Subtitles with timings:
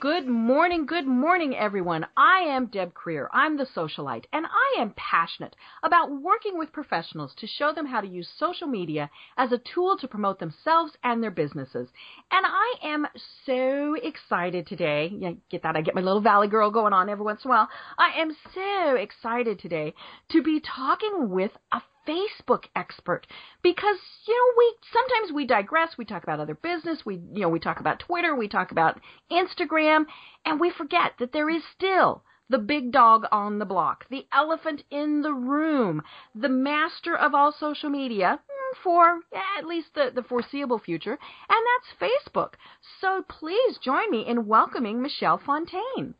[0.00, 2.06] Good morning, good morning, everyone.
[2.16, 3.28] I am Deb Krier.
[3.34, 8.00] I'm the socialite, and I am passionate about working with professionals to show them how
[8.00, 11.90] to use social media as a tool to promote themselves and their businesses.
[12.30, 13.08] And I am
[13.44, 15.12] so excited today.
[15.14, 15.76] Yeah, get that?
[15.76, 17.68] I get my little Valley Girl going on every once in a while.
[17.98, 19.92] I am so excited today
[20.30, 23.26] to be talking with a Facebook expert
[23.62, 25.96] because you know we sometimes we digress.
[25.96, 27.06] We talk about other business.
[27.06, 28.34] We you know we talk about Twitter.
[28.34, 30.06] We talk about Instagram.
[30.44, 34.82] And we forget that there is still the big dog on the block the elephant
[34.90, 36.02] in the room
[36.34, 39.20] the master of all social media hmm, for
[39.58, 41.16] at least the, the foreseeable future.
[41.48, 42.54] And that's Facebook.
[43.00, 46.14] So please join me in welcoming Michelle Fontaine.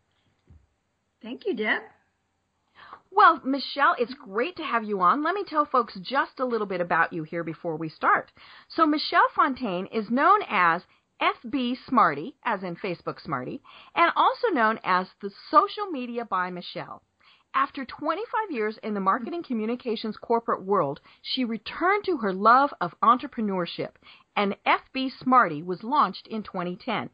[1.22, 1.82] Thank you Deb
[3.20, 5.22] well, Michelle, it's great to have you on.
[5.22, 8.32] Let me tell folks just a little bit about you here before we start.
[8.68, 10.80] So, Michelle Fontaine is known as
[11.20, 13.60] FB Smarty, as in Facebook Smarty,
[13.94, 17.02] and also known as the Social Media by Michelle.
[17.54, 22.94] After 25 years in the marketing communications corporate world, she returned to her love of
[23.02, 23.96] entrepreneurship,
[24.34, 27.10] and FB Smarty was launched in 2010.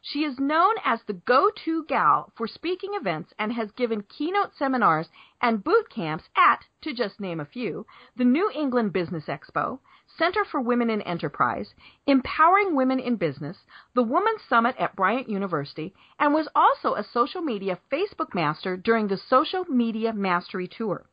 [0.00, 5.08] She is known as the go-to gal for speaking events and has given keynote seminars
[5.40, 10.44] and boot camps at, to just name a few, the New England Business Expo, Center
[10.44, 11.74] for Women in Enterprise,
[12.06, 13.64] Empowering Women in Business,
[13.94, 19.08] the Women's Summit at Bryant University, and was also a social media Facebook master during
[19.08, 21.06] the Social Media Mastery Tour.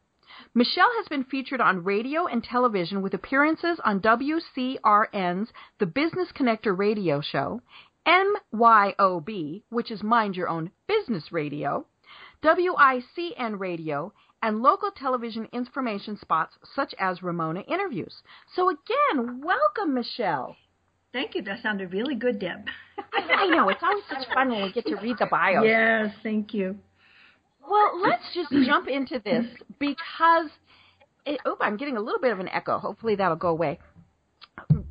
[0.53, 6.77] Michelle has been featured on radio and television with appearances on WCRN's The Business Connector
[6.77, 7.61] radio show,
[8.07, 11.85] MYOB, which is Mind Your Own Business Radio,
[12.43, 18.21] WICN Radio, and local television information spots such as Ramona Interviews.
[18.55, 20.55] So again, welcome, Michelle.
[21.13, 21.41] Thank you.
[21.41, 22.67] That sounded really good, Deb.
[23.13, 23.69] I know.
[23.69, 25.63] It's always such fun when we get to read the bio.
[25.63, 26.77] Yes, thank you.
[27.67, 29.45] Well, let's just jump into this
[29.79, 30.49] because,
[31.25, 32.77] it, oh, I'm getting a little bit of an echo.
[32.77, 33.79] Hopefully that'll go away.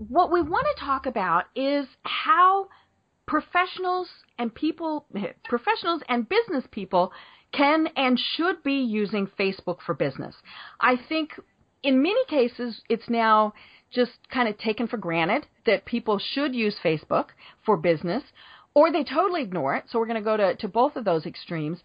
[0.08, 2.69] What we want to talk about is how
[3.26, 4.08] professionals
[4.38, 5.06] and people,
[5.44, 7.12] professionals and business people
[7.52, 10.34] can and should be using Facebook for business.
[10.80, 11.30] I think
[11.82, 13.54] in many cases it's now
[13.92, 17.26] just kind of taken for granted that people should use Facebook
[17.64, 18.24] for business
[18.74, 19.84] or they totally ignore it.
[19.88, 21.78] So we're going to go to, to both of those extremes.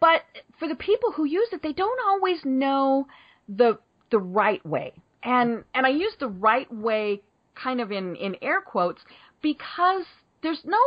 [0.00, 0.22] But
[0.58, 3.06] for the people who use it, they don't always know
[3.48, 3.78] the
[4.10, 4.92] the right way.
[5.22, 7.22] And and I use the right way
[7.54, 9.00] kind of in, in air quotes
[9.42, 10.04] because
[10.46, 10.78] there's no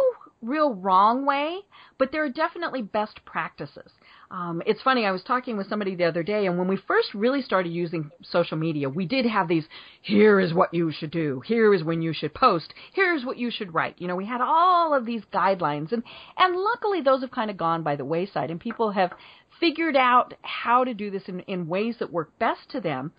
[0.42, 1.60] real wrong way,
[1.98, 3.92] but there are definitely best practices.
[4.32, 7.14] Um, it's funny, I was talking with somebody the other day, and when we first
[7.14, 9.66] really started using social media, we did have these
[10.02, 13.52] here is what you should do, here is when you should post, here's what you
[13.52, 13.96] should write.
[13.98, 16.04] You know, we had all of these guidelines, and,
[16.38, 19.12] and luckily those have kind of gone by the wayside, and people have
[19.60, 23.12] figured out how to do this in, in ways that work best to them.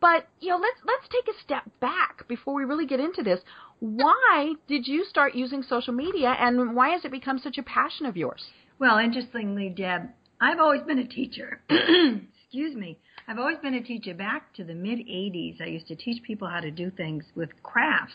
[0.00, 3.40] But you know, let's let's take a step back before we really get into this.
[3.80, 8.06] Why did you start using social media, and why has it become such a passion
[8.06, 8.44] of yours?
[8.78, 10.08] Well, interestingly, Deb,
[10.40, 11.60] I've always been a teacher.
[11.70, 12.98] Excuse me.
[13.26, 14.14] I've always been a teacher.
[14.14, 17.50] Back to the mid 80s, I used to teach people how to do things with
[17.62, 18.14] crafts.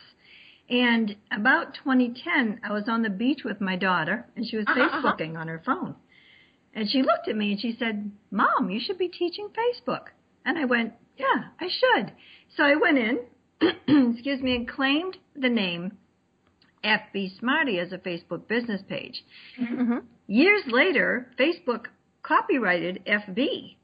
[0.69, 4.81] And about 2010, I was on the beach with my daughter, and she was uh-huh,
[4.81, 5.13] uh-huh.
[5.13, 5.95] Facebooking on her phone.
[6.73, 10.06] And she looked at me and she said, Mom, you should be teaching Facebook.
[10.45, 12.12] And I went, Yeah, I should.
[12.56, 13.19] So I went in,
[14.13, 15.98] excuse me, and claimed the name
[16.83, 19.24] FB Smarty as a Facebook business page.
[19.60, 20.00] Mm-hmm.
[20.27, 21.86] Years later, Facebook
[22.24, 23.75] copyrighted FB,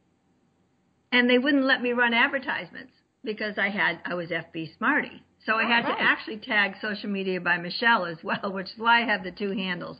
[1.11, 2.93] and they wouldn't let me run advertisements
[3.23, 5.23] because I had I was FB Smarty.
[5.45, 5.97] So I had right.
[5.97, 9.31] to actually tag social media by Michelle as well, which is why I have the
[9.31, 9.97] two handles.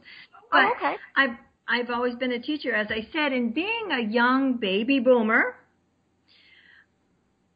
[0.52, 0.96] But oh, okay.
[1.16, 1.38] I've
[1.68, 5.56] I've always been a teacher, as I said, and being a young baby boomer,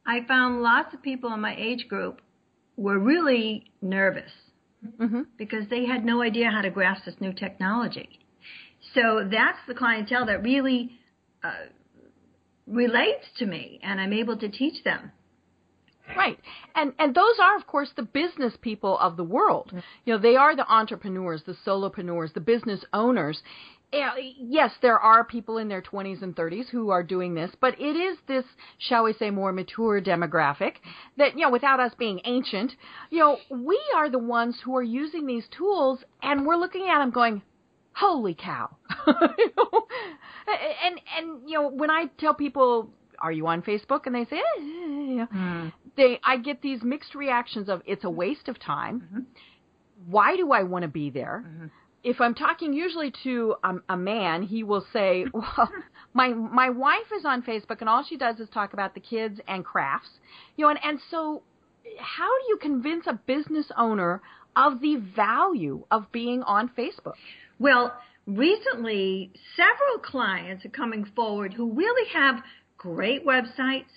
[0.06, 2.22] I found lots of people in my age group
[2.76, 4.32] were really nervous
[5.00, 5.22] mm-hmm.
[5.38, 8.20] because they had no idea how to grasp this new technology.
[8.94, 11.00] So that's the clientele that really
[11.44, 11.52] uh,
[12.68, 15.12] relates to me, and I'm able to teach them.
[16.18, 16.38] Right.
[16.76, 19.72] And and those are of course the business people of the world.
[20.06, 23.42] You know, they are the entrepreneurs, the solopreneurs, the business owners.
[23.94, 27.80] Yeah, Yes, there are people in their 20s and 30s who are doing this, but
[27.80, 28.46] it is this,
[28.78, 30.76] shall we say, more mature demographic
[31.18, 32.74] that, you know, without us being ancient,
[33.10, 37.00] you know, we are the ones who are using these tools and we're looking at
[37.00, 37.42] them going,
[37.94, 38.70] holy cow.
[39.08, 39.88] You know?
[40.86, 42.90] and, and, you know, when I tell people,
[43.20, 44.06] are you on Facebook?
[44.06, 45.68] And they say, eh, eh, eh know, hmm.
[45.96, 49.02] they, I get these mixed reactions of it's a waste of time.
[49.02, 49.20] Mm-hmm.
[50.08, 51.46] Why do I want to be there?
[51.48, 51.68] Mm-hmm.
[52.04, 55.72] If I'm talking usually to a, a man, he will say, "Well,
[56.14, 59.40] my my wife is on Facebook, and all she does is talk about the kids
[59.48, 60.10] and crafts."
[60.58, 61.44] You know, and and so,
[61.98, 64.22] how do you convince a business owner
[64.56, 67.16] of the value of being on Facebook?
[67.60, 67.94] Well,
[68.26, 72.44] recently, several clients are coming forward who really have
[72.78, 73.92] great websites,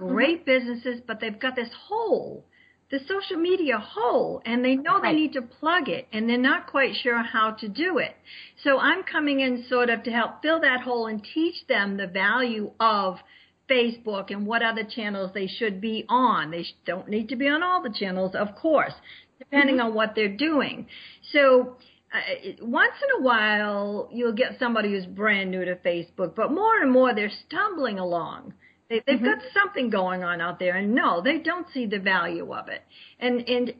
[0.00, 0.08] mm-hmm.
[0.08, 2.44] great businesses, but they've got this hole,
[2.92, 5.12] the social media hole, and they know Right.
[5.12, 8.14] they need to plug it, and they're not quite sure how to do it.
[8.62, 12.06] So I'm coming in sort of to help fill that hole and teach them the
[12.06, 13.18] value of
[13.66, 16.50] Facebook and what other channels they should be on.
[16.50, 18.92] They don't need to be on all the channels, of course,
[19.38, 20.86] depending on what they're doing.
[21.32, 21.78] So
[22.12, 22.18] uh,
[22.60, 26.92] once in a while, you'll get somebody who's brand new to Facebook, but more and
[26.92, 28.52] more they're stumbling along.
[28.92, 29.24] They, they've mm-hmm.
[29.24, 32.82] got something going on out there, and no, they don't see the value of it.
[33.18, 33.72] And and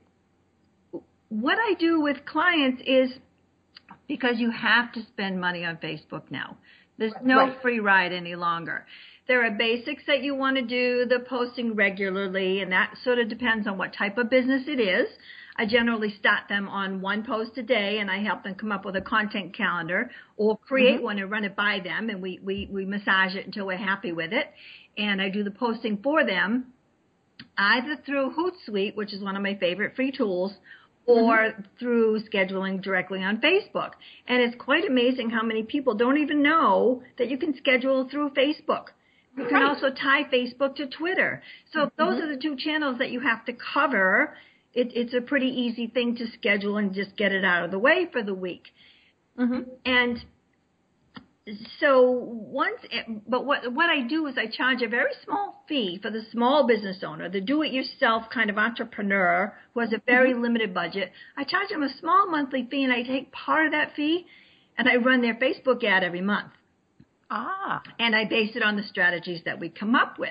[1.29, 3.11] what I do with clients is
[4.09, 6.57] because you have to spend money on Facebook now.
[6.97, 7.61] There's no Right.
[7.61, 8.87] free ride any longer.
[9.29, 13.29] There are basics that you want to do, the posting regularly, and that sort of
[13.29, 15.09] depends on what type of business it is.
[15.57, 18.85] I generally start them on one post a day and I help them come up
[18.85, 21.05] with a content calendar or create mm-hmm.
[21.05, 24.13] one and run it by them and we, we, we massage it until we're happy
[24.13, 24.47] with it.
[24.97, 26.67] And I do the posting for them
[27.59, 30.53] either through Hootsuite, which is one of my favorite free tools,
[31.05, 33.93] or through scheduling directly on Facebook.
[34.29, 38.31] And it's quite amazing how many people don't even know that you can schedule through
[38.31, 38.87] Facebook.
[39.37, 39.65] You can Right.
[39.65, 41.43] also tie Facebook to Twitter.
[41.73, 44.37] So if those are the two channels that you have to cover.
[44.75, 47.79] It, it's a pretty easy thing to schedule and just get it out of the
[47.79, 48.69] way for the week.
[49.39, 49.63] Mm-hmm.
[49.85, 50.25] And
[51.81, 55.99] so once, eh, but what what I do is I charge a very small fee
[56.01, 60.43] for the small business owner, the do-it-yourself kind of entrepreneur who has a very mm-hmm.
[60.43, 61.11] limited budget.
[61.37, 64.27] I charge them a small monthly fee, and I take part of that fee,
[64.79, 66.53] and I run their Facebook ad every month,
[67.31, 70.31] Ah, and I base it on the strategies that we come up with.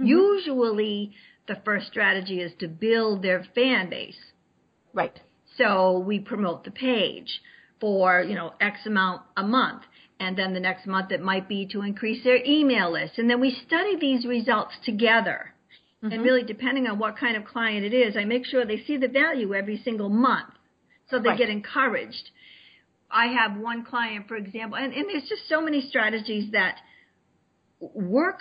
[0.00, 0.06] Mm-hmm.
[0.06, 1.12] Usually,
[1.46, 4.18] the first strategy is to build their fan base.
[4.92, 5.20] right.
[5.56, 7.40] So we promote the page
[7.80, 9.82] for, you know, X amount a month.
[10.20, 13.18] And then the next month it might be to increase their email list.
[13.18, 15.54] And then we study these results together.
[16.02, 16.22] And mm-hmm.
[16.22, 19.08] really, depending on what kind of client it is, I make sure they see the
[19.08, 20.50] value every single month.
[21.10, 21.38] So they Right.
[21.38, 22.30] get encouraged.
[23.10, 26.76] I have one client, for example, and, and there's just so many strategies that
[27.80, 28.40] work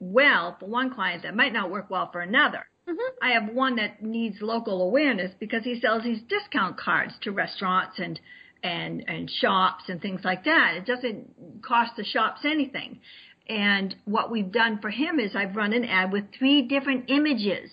[0.00, 2.66] well for one client that might not work well for another.
[2.88, 3.24] Mm-hmm.
[3.24, 7.98] I have one that needs local awareness because he sells these discount cards to restaurants
[7.98, 8.20] and
[8.66, 10.74] and and shops and things like that.
[10.76, 13.00] It doesn't cost the shops anything.
[13.48, 17.70] And what we've done for him is I've run an ad with three different images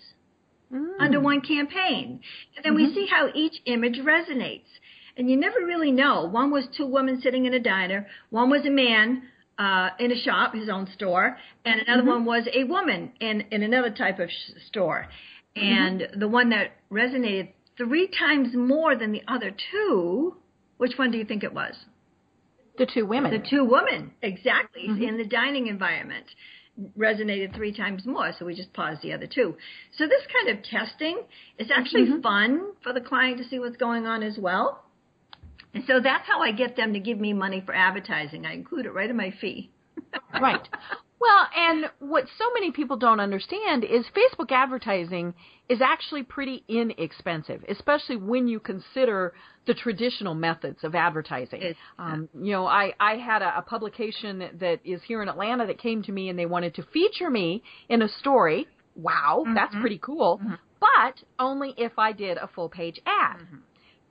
[0.71, 0.93] mm.
[0.99, 2.21] under one campaign.
[2.55, 2.93] And then we mm-hmm.
[2.93, 4.69] see how each image resonates.
[5.17, 6.25] And you never really know.
[6.25, 9.23] One was two women sitting in a diner, one was a man
[9.57, 12.09] uh, in a shop, his own store, and another mm-hmm.
[12.09, 15.07] one was a woman in, in another type of sh- store.
[15.55, 15.67] Mm-hmm.
[15.67, 20.35] And the one that resonated three times more than the other two,
[20.83, 21.75] which one do you think it was?
[22.77, 23.31] The two women.
[23.31, 25.01] The two women, exactly, mm-hmm.
[25.01, 26.25] in the dining environment
[26.99, 29.55] resonated three times more, so we just paused the other two.
[29.97, 31.21] So this kind of testing
[31.57, 32.19] is actually mm-hmm.
[32.19, 34.83] fun for the client to see what's going on as well.
[35.73, 38.45] And so that's how I get them to give me money for advertising.
[38.45, 39.71] I include it right in my fee.
[40.41, 40.67] right.
[41.23, 45.33] Well, and what so many people don't understand is Facebook advertising
[45.69, 49.33] is actually pretty inexpensive, especially when you consider
[49.65, 51.75] the traditional methods of advertising.
[51.97, 55.77] Um, you know, I, I had a, a publication that is here in Atlanta that
[55.77, 58.67] came to me and they wanted to feature me in a story.
[58.97, 59.79] Wow, that's mm-hmm.
[59.79, 60.41] pretty cool.
[60.43, 60.55] Mm-hmm.
[60.81, 63.37] But only if I did a full page ad.
[63.37, 63.55] Mm-hmm.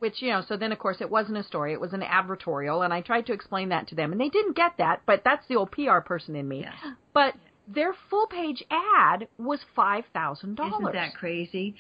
[0.03, 2.85] Which, you know, so then of course it wasn't a story, it was an advertorial,
[2.85, 5.47] and I tried to explain that to them, and they didn't get that, but that's
[5.47, 6.63] the old PR person in me.
[6.63, 6.75] Yes.
[7.15, 7.35] But
[7.69, 10.03] their full page ad was $5,000.
[10.43, 11.77] Isn't that crazy?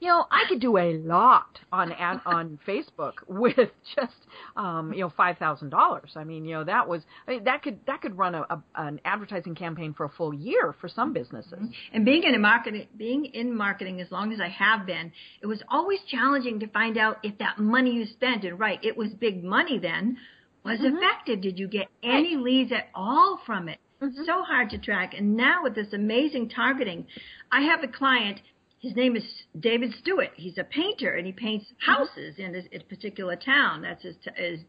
[0.00, 4.14] You know, I could do a lot on on Facebook with just
[4.56, 6.12] um, you know five thousand dollars.
[6.16, 8.62] I mean, you know, that was I mean, that could that could run a, a
[8.74, 11.52] an advertising campaign for a full year for some businesses.
[11.52, 11.94] Mm-hmm.
[11.94, 15.62] And being in marketing, being in marketing as long as I have been, it was
[15.68, 19.42] always challenging to find out if that money you spent and right, it was big
[19.42, 20.18] money then,
[20.64, 20.96] was mm-hmm.
[20.96, 21.40] effective.
[21.40, 23.78] Did you get any leads at all from it?
[24.02, 24.24] Mm-hmm.
[24.26, 25.14] So hard to track.
[25.16, 27.06] And now with this amazing targeting,
[27.50, 28.40] I have a client
[28.86, 29.24] his name is
[29.58, 30.30] David Stewart.
[30.36, 33.82] He's a painter and he paints houses in a, particular town.
[33.82, 34.60] That's his, his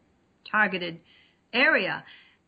[0.50, 0.98] targeted
[1.52, 2.02] area.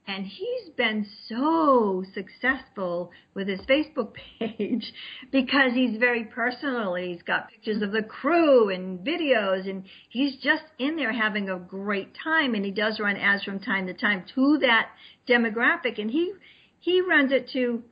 [0.08, 4.92] And he's been so successful with his Facebook page
[5.30, 6.96] because he's very personal.
[6.96, 11.58] He's got pictures of the crew and videos, and he's just in there having a
[11.58, 12.56] great time.
[12.56, 14.88] And he does run ads from time to time to that
[15.28, 16.32] demographic, and he
[16.80, 17.84] he runs it to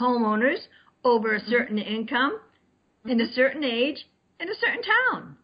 [0.00, 0.58] homeowners
[1.04, 2.40] over a certain income
[3.04, 4.06] in a certain age
[4.40, 5.36] in a certain town.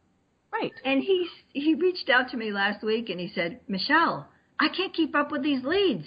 [0.52, 0.72] Right.
[0.84, 4.94] And he he reached out to me last week and he said, Michelle, I can't
[4.94, 6.06] keep up with these leads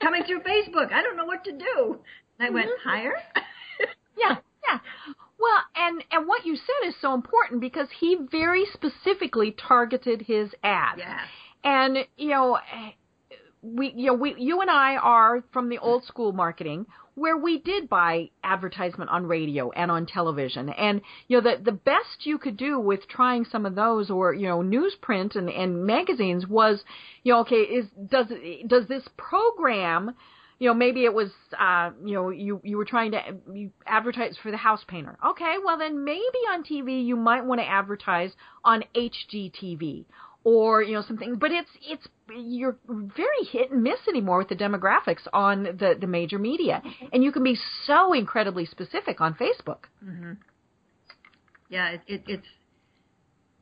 [0.00, 0.92] coming through Facebook.
[0.92, 2.00] I don't know what to do.
[2.38, 2.88] And I went mm-hmm.
[2.88, 3.14] higher.
[4.18, 4.36] yeah,
[4.68, 4.78] yeah.
[5.40, 10.50] Well, and and what you said is so important because he very specifically targeted his
[10.62, 10.98] ad.
[10.98, 11.20] Yeah.
[11.64, 12.58] And you know,
[13.62, 17.58] we you know we you and I are from the old school marketing where we
[17.58, 20.70] did buy advertisement on radio and on television.
[20.70, 24.32] And, you know, the, the best you could do with trying some of those or,
[24.32, 26.82] you know, newsprint and, and magazines was,
[27.22, 28.28] you know, okay, is, does,
[28.66, 30.14] does this program,
[30.58, 33.20] you know, maybe it was, uh, you know, you, you were trying to
[33.52, 35.18] you advertise for the house painter.
[35.26, 38.32] Okay, well then maybe on TV you might want to advertise
[38.64, 40.06] on HGTV
[40.44, 44.56] or you know something but it's it's you're very hit and miss anymore with the
[44.56, 47.06] demographics on the the major media mm-hmm.
[47.12, 50.32] and you can be so incredibly specific on facebook mm-hmm.
[51.68, 52.46] yeah it, it, it's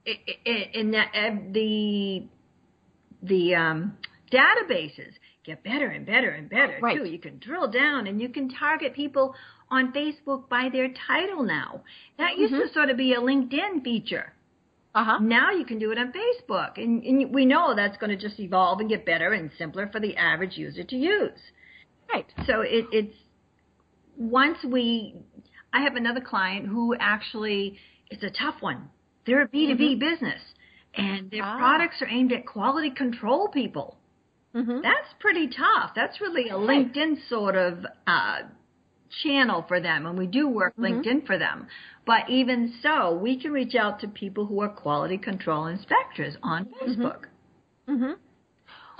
[0.06, 2.24] it, it, in that, uh, the
[3.22, 3.96] the um,
[4.32, 5.12] databases
[5.44, 6.96] get better and better and better right.
[6.96, 9.34] too you can drill down and you can target people
[9.70, 11.82] on facebook by their title now
[12.18, 12.66] that used mm-hmm.
[12.66, 14.32] to sort of be a linkedin feature
[14.94, 15.18] uh-huh.
[15.20, 18.40] Now you can do it on Facebook, and, and we know that's going to just
[18.40, 21.38] evolve and get better and simpler for the average user to use.
[22.12, 22.26] Right.
[22.46, 23.14] So it, it's
[24.16, 25.14] once we,
[25.72, 27.78] I have another client who actually
[28.10, 28.88] it's a tough one.
[29.26, 30.00] They're a B two B mm-hmm.
[30.00, 30.40] business,
[30.94, 31.56] and their ah.
[31.56, 33.96] products are aimed at quality control people.
[34.56, 34.80] Mm-hmm.
[34.82, 35.92] That's pretty tough.
[35.94, 38.38] That's really a LinkedIn sort of uh,
[39.22, 40.84] channel for them, and we do work mm-hmm.
[40.84, 41.66] LinkedIn for them.
[42.06, 46.66] But even so, we can reach out to people who are quality control inspectors on
[46.66, 47.02] mm-hmm.
[47.02, 47.20] Facebook.
[47.88, 48.12] Mm-hmm.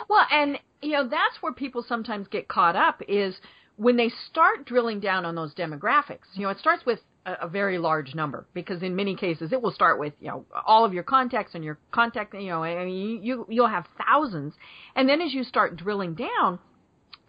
[0.09, 3.35] Well, and you know that's where people sometimes get caught up is
[3.77, 6.27] when they start drilling down on those demographics.
[6.35, 9.61] You know, it starts with a, a very large number because in many cases it
[9.61, 12.35] will start with you know all of your contacts and your contact.
[12.35, 14.55] You know, I mean, you you'll have thousands,
[14.97, 16.59] and then as you start drilling down,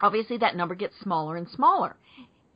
[0.02, 1.96] obviously that number gets smaller and smaller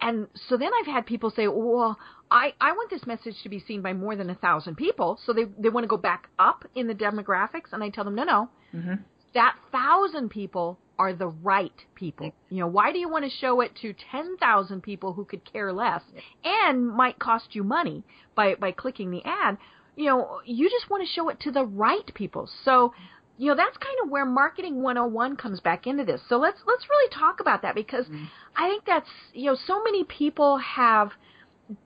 [0.05, 1.97] and so then I've had people say, well,
[2.29, 5.19] I, I want this message to be seen by more than a thousand people.
[5.25, 7.73] So they, they want to go back up in the demographics.
[7.73, 8.93] And I tell them, no, no, mm-hmm.
[9.33, 12.31] that thousand people are the right people.
[12.49, 15.73] You know, why do you want to show it to 10,000 people who could care
[15.73, 16.03] less
[16.43, 18.03] and might cost you money
[18.35, 19.57] by, by clicking the ad?
[19.95, 22.47] You know, you just want to show it to the right people.
[22.63, 22.93] So
[23.37, 26.85] you know that's kind of where marketing 101 comes back into this so let's let's
[26.89, 28.25] really talk about that because mm-hmm.
[28.55, 31.11] i think that's you know so many people have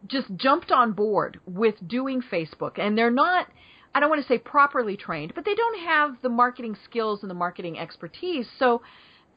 [0.08, 3.48] just jumped on board with doing facebook and they're not
[3.96, 7.30] i don't want to say properly trained but they don't have the marketing skills and
[7.30, 8.82] the marketing expertise so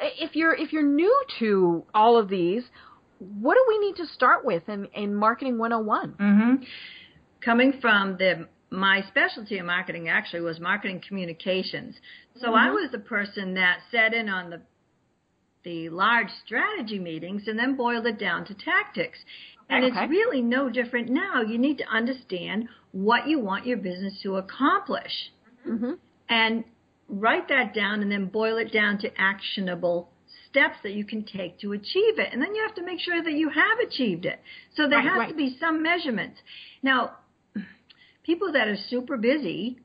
[0.00, 2.64] if you're if you're new to all of these
[3.19, 6.62] what do we need to start with in in marketing 101 mm-hmm.
[7.40, 11.94] coming from the my specialty in marketing actually was marketing communications.
[12.40, 12.56] So mm-hmm.
[12.56, 14.62] I was the person that sat in on the
[15.64, 19.18] the large strategy meetings and then boiled it down to tactics.
[19.70, 19.96] And okay.
[19.96, 21.40] it's really no different now.
[21.40, 25.12] You need to understand what you want your business to accomplish.
[25.64, 25.92] Mm-hmm.
[26.28, 26.64] And
[27.08, 30.08] write that down and then boil it down to actionable
[30.50, 32.28] steps that you can take to achieve it.
[32.32, 34.40] And then you have to make sure that you have achieved it.
[34.76, 35.28] So there right, has right.
[35.28, 36.40] to be some measurements.
[36.82, 37.12] Now,
[38.24, 39.78] people that are super busy.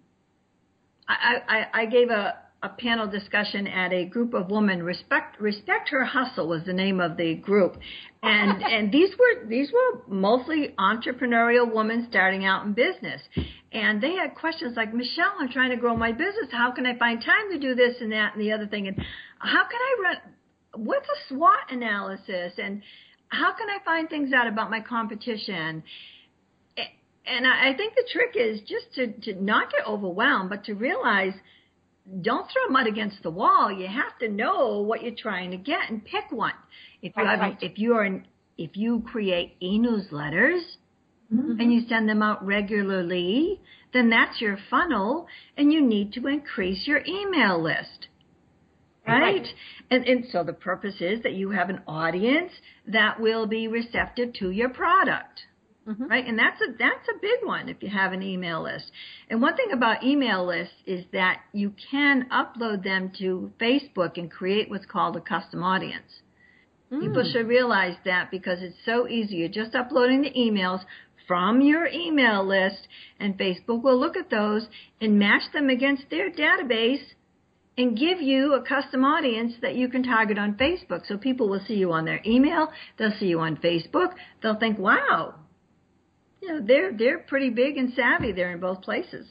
[1.08, 4.84] I, I, I gave a, a panel discussion at a group of women.
[4.84, 7.78] Respect Respect Her Hustle was the name of the group,
[8.24, 13.22] and and these were these were mostly entrepreneurial women starting out in business,
[13.72, 16.50] and they had questions like Michelle, I'm trying to grow my business.
[16.52, 18.88] How can I find time to do this and that and the other thing?
[18.88, 18.98] And
[19.40, 20.86] how can I run?
[20.86, 22.54] What's a SWOT analysis?
[22.58, 22.82] And
[23.30, 25.84] how can I find things out about my competition?
[27.28, 30.74] And I, I think the trick is just to, to not get overwhelmed, but to
[30.74, 31.34] realize
[32.22, 33.72] don't throw mud against the wall.
[33.72, 36.54] You have to know what you're trying to get and pick one.
[37.02, 37.58] If you have, right.
[37.62, 38.24] if you are,
[38.58, 40.62] if you create e-newsletters
[41.34, 41.60] Mm-hmm.
[41.60, 43.60] and you send them out regularly,
[43.92, 48.08] then that's your funnel, and you need to increase your email list.
[49.06, 49.42] Right?
[49.42, 49.48] Right.
[49.92, 52.52] And, and so the purpose is that you have an audience
[52.88, 55.42] that will be receptive to your product.
[55.88, 56.10] Mhm.
[56.10, 56.26] Right?
[56.28, 58.92] And that's a that's a big one if you have an email list.
[59.30, 64.30] And one thing about email lists is that you can upload them to Facebook and
[64.30, 66.22] create what's called a custom audience.
[66.90, 67.32] People Mm.
[67.32, 69.38] should realize that because it's so easy.
[69.38, 70.86] You're just uploading the emails
[71.28, 72.88] from your email list,
[73.20, 74.70] and Facebook will look at those
[75.02, 77.14] and match them against their database
[77.78, 81.06] and give you a custom audience that you can target on Facebook.
[81.06, 84.80] So people will see you on their email, they'll see you on Facebook, they'll think,
[84.80, 85.36] wow,
[86.42, 88.32] you know, they're they're pretty big and savvy.
[88.32, 89.28] They're in both places.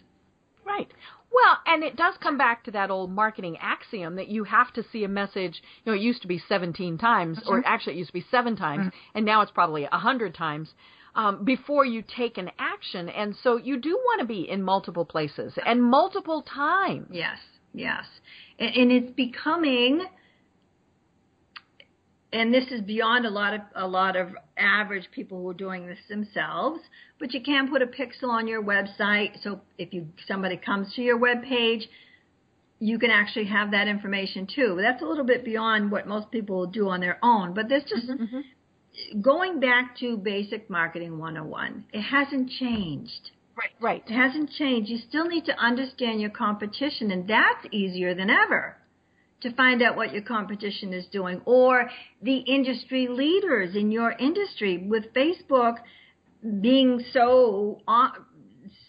[0.65, 0.89] Right.
[1.33, 4.83] Well, and it does come back to that old marketing axiom that you have to
[4.91, 5.63] see a message.
[5.85, 8.57] You know, it used to be 17 times, or actually it used to be seven
[8.57, 10.71] times, and now it's probably a 100 times
[11.15, 13.09] um, before you take an action.
[13.09, 17.09] And so you do want to be in multiple places and multiple times.
[17.11, 17.39] Yes,
[17.75, 18.05] yes.
[18.59, 20.07] And, and it's becoming
[22.37, 24.29] and this is beyond a lot of a lot of
[24.59, 26.81] average people who are doing this themselves,
[27.19, 31.03] but you can put a pixel on your website so if you somebody comes to
[31.03, 31.89] your web page,
[32.79, 34.75] you can actually have that information too.
[34.77, 37.69] But that's a little bit beyond what most people will do on their own, but
[37.69, 39.21] this just mm-hmm, mm-hmm.
[39.23, 41.85] going back to basic marketing 101.
[41.93, 43.31] It hasn't changed.
[43.57, 43.71] Right.
[43.81, 44.05] Right.
[44.07, 44.91] It hasn't changed.
[44.91, 48.77] You still need to understand your competition, and that's easier than ever
[49.43, 51.91] to find out what your competition is doing or
[52.23, 55.77] the industry leaders in your industry with Facebook
[56.61, 58.09] being so uh,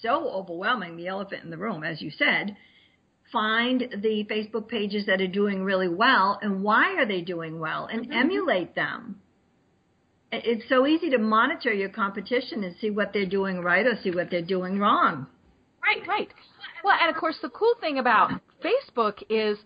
[0.01, 2.56] so overwhelming the elephant in the room as you said
[3.32, 7.88] find the Facebook pages that are doing really well and why are they doing well
[7.92, 9.20] and emulate them.
[10.32, 14.12] It's so easy to monitor your competition and see what they're doing right or see
[14.12, 15.28] what they're doing wrong.
[15.82, 16.28] Right, right.
[16.84, 18.32] Well, and of course, the cool thing about
[18.63, 19.58] Facebook is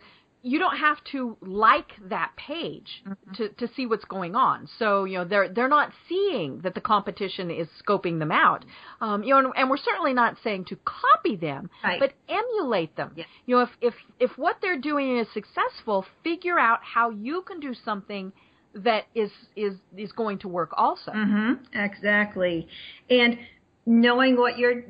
[0.43, 3.03] you don't have to like that page
[3.35, 4.67] to, to see what's going on.
[4.79, 8.65] So you know they're they're not seeing that the competition is scoping them out.
[9.01, 11.99] Um, you know, and, and we're certainly not saying to copy them, Right.
[11.99, 13.11] but emulate them.
[13.15, 13.25] Yeah.
[13.45, 17.59] You know, if if if what they're doing is successful, figure out how you can
[17.59, 18.33] do something
[18.73, 21.11] that is is is going to work also.
[21.11, 21.77] Mm-hmm.
[21.77, 22.67] Exactly.
[23.09, 23.37] And
[23.85, 24.83] knowing what your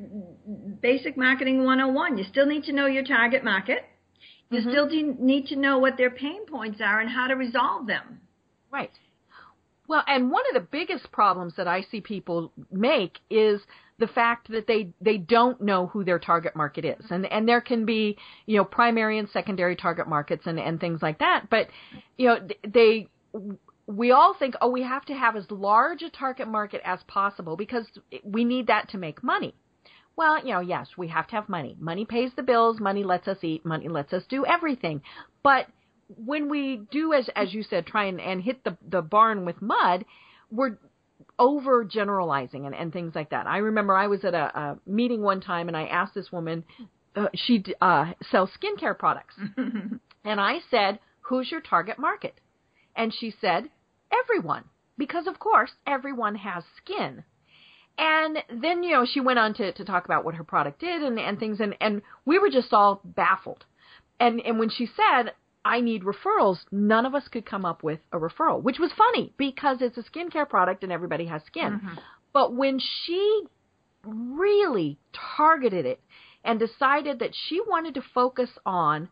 [0.80, 3.84] basic marketing 101, you still need to know your target market.
[4.52, 4.70] You mm-hmm.
[4.70, 8.20] still do need to know what their pain points are and how to resolve them.
[8.70, 8.90] Right.
[9.88, 13.60] Well, and one of the biggest problems that I see people make is
[13.98, 17.60] the fact that they they don't know who their target market is, and and there
[17.60, 21.68] can be you know primary and secondary target markets and and things like that, but
[22.16, 23.08] you know they
[23.86, 27.56] we all think oh we have to have as large a target market as possible
[27.56, 27.86] because
[28.24, 29.54] we need that to make money.
[30.16, 31.76] Well, you know, yes, we have to have money.
[31.80, 35.02] Money pays the bills, money lets us eat, money lets us do everything.
[35.42, 35.66] But
[36.16, 39.62] when we do as as you said, try and, and hit the the barn with
[39.62, 40.04] mud,
[40.50, 40.76] we're
[41.38, 43.46] over generalizing and, and things like that.
[43.46, 46.64] I remember I was at a, a meeting one time and I asked this woman,
[47.16, 52.34] uh, she uh, sells skincare products, and I said, "Who's your target market?"
[52.96, 53.70] And she said,
[54.12, 54.64] "Everyone,"
[54.98, 57.24] because of course everyone has skin.
[57.98, 61.02] And then, you know, she went on to, to talk about what her product did
[61.02, 63.64] and, and things, and, and we were just all baffled.
[64.18, 65.32] And, and when she said,
[65.64, 69.32] I need referrals, none of us could come up with a referral, which was funny
[69.36, 71.80] because it's a skincare product and everybody has skin.
[71.80, 71.94] Mm-hmm.
[72.32, 73.42] But when she
[74.04, 74.98] really
[75.36, 76.00] targeted it
[76.44, 79.08] and decided that she wanted to focus on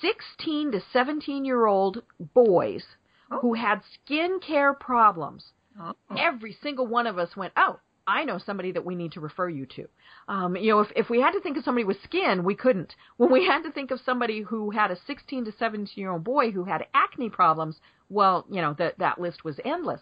[0.00, 2.02] 16 to 17 year old
[2.34, 2.84] boys
[3.30, 3.54] who oh.
[3.54, 5.92] had skincare problems, Oh.
[6.16, 9.48] every single one of us went, oh, I know somebody that we need to refer
[9.48, 9.88] you to.
[10.28, 12.94] Um, you know, if, if we had to think of somebody with skin, we couldn't.
[13.16, 16.24] When we had to think of somebody who had a 16 to 17 year old
[16.24, 17.76] boy who had acne problems,
[18.08, 20.00] well, you know, that, that list was endless.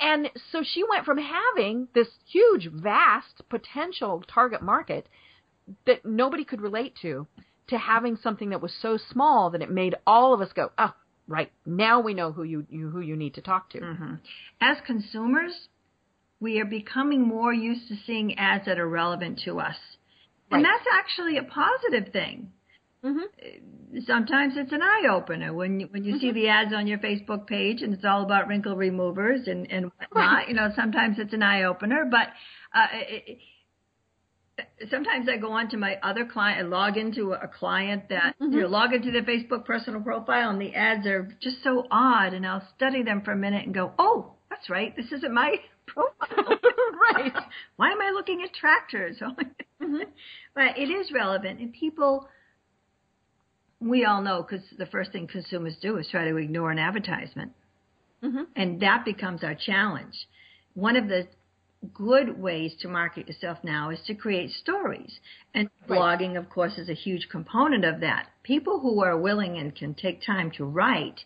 [0.00, 5.08] And so she went from having this huge, vast potential target market
[5.86, 7.26] that nobody could relate to
[7.68, 10.92] to having something that was so small that it made all of us go, oh,
[11.26, 13.80] right, now we know who you, you who you need to talk to.
[13.80, 14.14] Mm-hmm.
[14.60, 15.68] As consumers,
[16.44, 19.76] we are becoming more used to seeing ads that are relevant to us.
[20.50, 22.52] And that's actually a positive thing.
[23.02, 24.00] Mm-hmm.
[24.06, 27.46] Sometimes it's an eye opener when you, when you see the ads on your Facebook
[27.46, 30.48] page and it's all about wrinkle removers and and whatnot.
[30.48, 32.28] You know, sometimes it's an eye opener, but
[32.78, 33.38] uh, it,
[34.90, 38.52] sometimes I go on to my other client, I log into a client that mm-hmm.
[38.52, 42.32] you know, log into their Facebook personal profile, and the ads are just so odd,
[42.34, 45.56] and I'll study them for a minute and go, oh, that's right, this isn't my
[45.86, 46.58] profile.
[47.14, 47.32] right.
[47.76, 49.16] Why am I looking at tractors?
[49.82, 50.10] mm-hmm.
[50.54, 52.28] But it is relevant, and people.
[53.80, 57.52] We all know because the first thing consumers do is try to ignore an advertisement.
[58.22, 58.42] Mm-hmm.
[58.56, 60.14] And that becomes our challenge.
[60.72, 61.28] One of the
[61.92, 65.18] good ways to market yourself now is to create stories.
[65.52, 65.98] And right.
[65.98, 68.28] blogging, of course, is a huge component of that.
[68.42, 71.20] People who are willing and can take time to write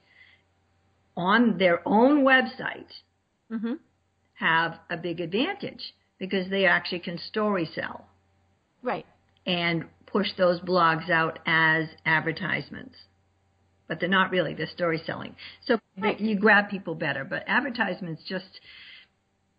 [1.17, 2.91] on their own website
[3.51, 3.75] mm-hmm.
[4.39, 8.07] Have a big advantage because they actually can story sell.
[8.83, 9.07] Right.
[9.47, 12.97] And push those blogs out as advertisements.
[13.89, 15.35] But they're not really, they're story selling.
[15.65, 16.21] So right.
[16.21, 17.25] you grab people better.
[17.25, 18.61] But advertisements just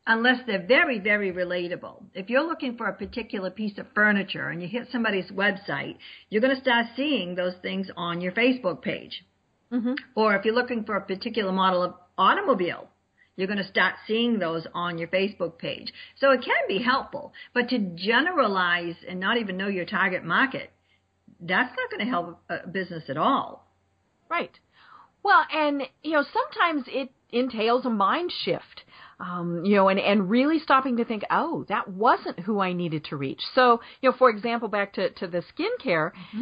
[0.10, 2.04] unless they're very, very relatable.
[2.14, 5.98] If you're looking for a particular piece of furniture and you hit somebody's website,
[6.30, 9.24] you're going to start seeing those things on your Facebook page.
[9.72, 9.94] Mm-hmm.
[10.16, 12.90] Or if you're looking for a particular model of automobile,
[13.40, 15.92] you're going to start seeing those on your Facebook page.
[16.18, 20.72] So it can be helpful, but to generalize and not even know your target market,
[21.40, 23.68] that's not going to help a business at all.
[24.30, 24.52] Right.
[25.24, 28.84] Well, and you know, sometimes it entails a mind shift
[29.20, 33.06] um, you know, and, and really stopping to think, oh, that wasn't who I needed
[33.06, 33.42] to reach.
[33.54, 36.42] So, you know, for example, back to, to the skincare, mm-hmm.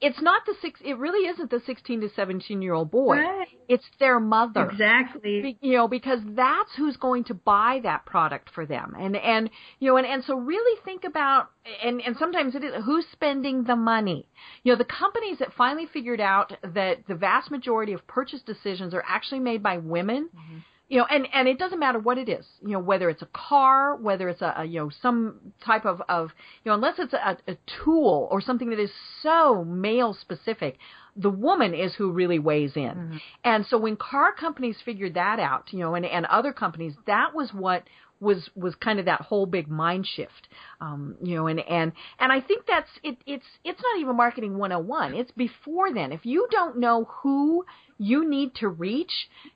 [0.00, 3.16] It's not the six, it really isn't the 16 to 17 year old boy.
[3.16, 3.48] Right.
[3.68, 4.70] It's their mother.
[4.70, 5.58] Exactly.
[5.60, 8.94] You know, because that's who's going to buy that product for them.
[8.98, 11.50] And, and, you know, and, and so really think about,
[11.82, 14.28] and, and sometimes it is who's spending the money.
[14.62, 18.94] You know, the companies that finally figured out that the vast majority of purchase decisions
[18.94, 20.28] are actually made by women.
[20.34, 23.22] Mm-hmm you know, and and it doesn't matter what it is, you know, whether it's
[23.22, 26.30] a car, whether it's a, a you know some type of of
[26.64, 30.78] you know, unless it's a, a tool or something that is so male specific,
[31.16, 32.82] the woman is who really weighs in.
[32.82, 33.16] Mm-hmm.
[33.42, 37.34] And so when car companies figured that out, you know, and and other companies, that
[37.34, 37.82] was what
[38.20, 40.48] was was kind of that whole big mind shift
[40.80, 44.56] um you know and and and i think that's it it's it's not even marketing
[44.56, 47.64] 101 it's before then if you don't know who
[47.98, 49.12] you need to reach,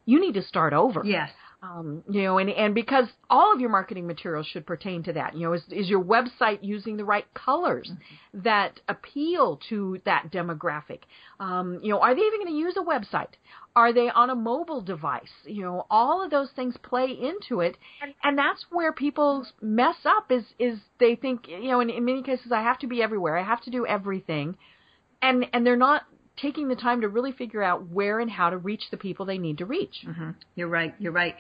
[0.07, 1.03] you need to start over.
[1.05, 1.31] Yes.
[1.63, 5.35] Um, you know, and, and because all of your marketing materials should pertain to that.
[5.35, 8.41] You know, is, is your website using the right colors mm-hmm.
[8.45, 11.01] that appeal to that demographic?
[11.39, 13.35] Um, you know, are they even going to use a website?
[13.77, 15.29] Are they on a mobile device?
[15.45, 19.97] You know, all of those things play into it, and, and that's where people mess
[20.07, 20.33] up.
[20.33, 23.37] Is is they think you know, in, in many cases, I have to be everywhere.
[23.37, 24.57] I have to do everything,
[25.21, 26.05] and and they're not
[26.41, 29.39] taking the time to really figure out where and how to reach the people they
[29.39, 29.95] need to reach.
[30.07, 30.31] Mm-hmm.
[30.55, 30.95] You're right.
[30.99, 31.35] You're right.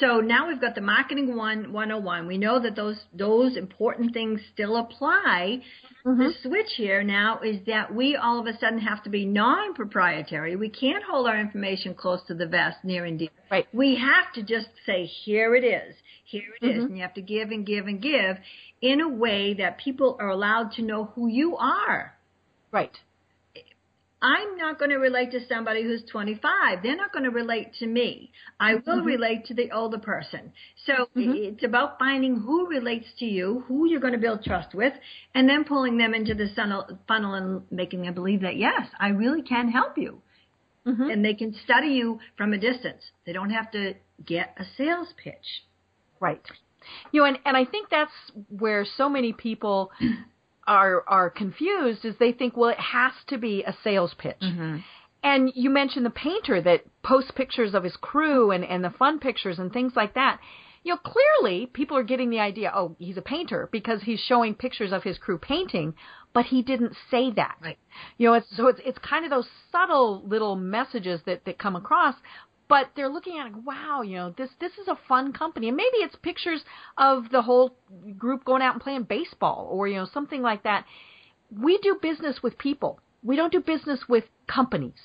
[0.00, 2.26] So now we've got the marketing one 101.
[2.26, 5.62] We know that those those important things still apply.
[6.06, 6.22] Mm-hmm.
[6.22, 10.56] The switch here now is that we all of a sudden have to be non-proprietary.
[10.56, 13.30] We can't hold our information close to the vest, near and dear.
[13.50, 13.66] Right.
[13.72, 15.94] We have to just say, here it is.
[16.24, 16.78] Here it mm-hmm.
[16.78, 16.84] is.
[16.84, 18.36] And you have to give and give and give
[18.82, 22.14] in a way that people are allowed to know who you are.
[22.70, 22.92] Right.
[24.24, 26.82] I'm not going to relate to somebody who's 25.
[26.82, 28.32] They're not going to relate to me.
[28.58, 29.06] I will mm-hmm.
[29.06, 30.50] relate to the older person.
[30.86, 31.32] So mm-hmm.
[31.34, 34.94] it's about finding who relates to you, who you're going to build trust with,
[35.34, 36.48] and then pulling them into the
[37.06, 40.22] funnel and making them believe that, yes, I really can help you.
[40.86, 41.10] Mm-hmm.
[41.10, 43.02] And they can study you from a distance.
[43.26, 43.92] They don't have to
[44.24, 45.64] get a sales pitch.
[46.18, 46.40] Right.
[47.12, 48.10] You know, and, and I think that's
[48.48, 49.90] where so many people
[50.66, 54.40] are are confused is they think, well, it has to be a sales pitch.
[54.42, 54.78] Mm-hmm.
[55.22, 59.18] And you mentioned the painter that posts pictures of his crew and, and the fun
[59.18, 60.38] pictures and things like that.
[60.82, 64.54] You know, clearly people are getting the idea, oh, he's a painter because he's showing
[64.54, 65.94] pictures of his crew painting,
[66.34, 67.56] but he didn't say that.
[67.62, 67.78] Right.
[68.18, 71.74] You know, it's, so it's it's kind of those subtle little messages that that come
[71.74, 72.16] across,
[72.68, 75.76] but they're looking at it, wow, you know, this this is a fun company, and
[75.76, 76.64] maybe it's pictures
[76.96, 77.76] of the whole
[78.18, 80.84] group going out and playing baseball, or you know, something like that.
[81.50, 83.00] We do business with people.
[83.24, 85.00] We don't do business with companies.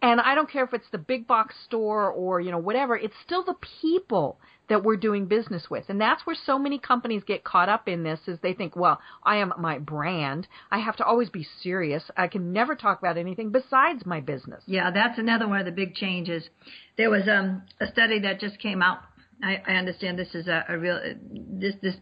[0.00, 3.14] And I don't care if it's the big box store or, you know, whatever, it's
[3.24, 5.84] still the people that we're doing business with.
[5.88, 8.98] And that's where so many companies get caught up in this is they think, well,
[9.22, 10.46] I am my brand.
[10.70, 12.02] I have to always be serious.
[12.16, 14.62] I can never talk about anything besides my business.
[14.66, 16.48] Yeah, that's another one of the big changes.
[16.96, 19.00] There was um, a study that just came out.
[19.42, 21.96] I, I understand this is a, a real this this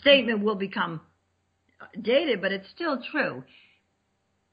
[0.00, 1.00] statement will become
[2.00, 3.44] dated, but it's still true.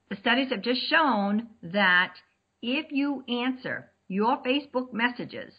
[0.09, 2.13] The studies have just shown that
[2.61, 5.53] if you answer your Facebook messages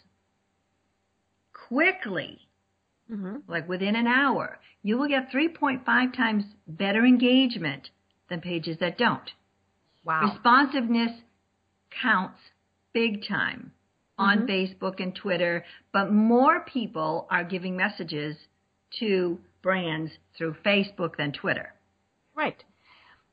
[1.69, 2.41] quickly,
[3.13, 3.41] Mm-hmm.
[3.47, 5.85] like within an hour, you will get 3.5
[6.17, 7.91] times better engagement
[8.31, 9.31] than pages that don't.
[10.05, 10.31] Wow.
[10.33, 11.11] Responsiveness
[12.03, 12.39] counts
[12.95, 13.73] big time
[14.17, 14.49] on Mhm.
[14.49, 18.39] Facebook and Twitter, but more people are giving messages
[19.01, 21.75] to brands through Facebook than Twitter.
[22.35, 22.65] Right.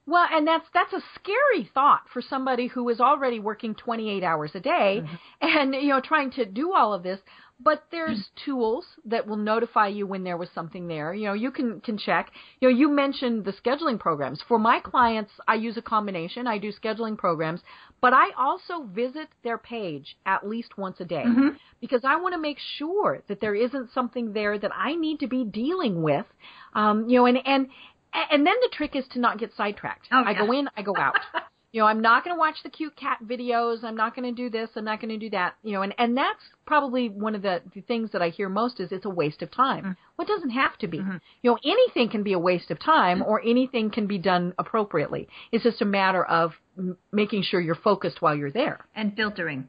[0.07, 4.51] Well, and that's that's a scary thought for somebody who is already working 28 hours
[4.55, 5.03] a day
[5.41, 7.19] and you know trying to do all of this.
[7.63, 11.13] But there's tools that will notify you when there was something there.
[11.13, 12.31] You know, you can can check.
[12.59, 14.41] You know, you mentioned the scheduling programs.
[14.47, 16.47] For my clients, I use a combination.
[16.47, 17.61] I do scheduling programs,
[18.01, 21.55] but I also visit their page at least once a day Mhm.
[21.79, 25.27] because I want to make sure that there isn't something there that I need to
[25.27, 26.25] be dealing with.
[26.73, 27.67] Um, you know, and and
[28.13, 30.07] and then the trick is to not get sidetracked.
[30.11, 30.45] Oh, I yeah.
[30.45, 31.15] go in, I go out.
[31.71, 33.83] you know, I'm not going to watch the cute cat videos.
[33.83, 34.69] I'm not going to do this.
[34.75, 35.55] I'm not going to do that.
[35.63, 38.79] You know, and and that's probably one of the, the things that I hear most
[38.79, 39.83] is it's a waste of time.
[39.85, 39.95] Mm.
[40.17, 40.99] Well, it doesn't have to be.
[40.99, 41.21] Mhm.
[41.41, 45.27] You know, anything can be a waste of time, or anything can be done appropriately.
[45.51, 48.85] It's just a matter of m- making sure you're focused while you're there.
[48.95, 49.67] And filtering.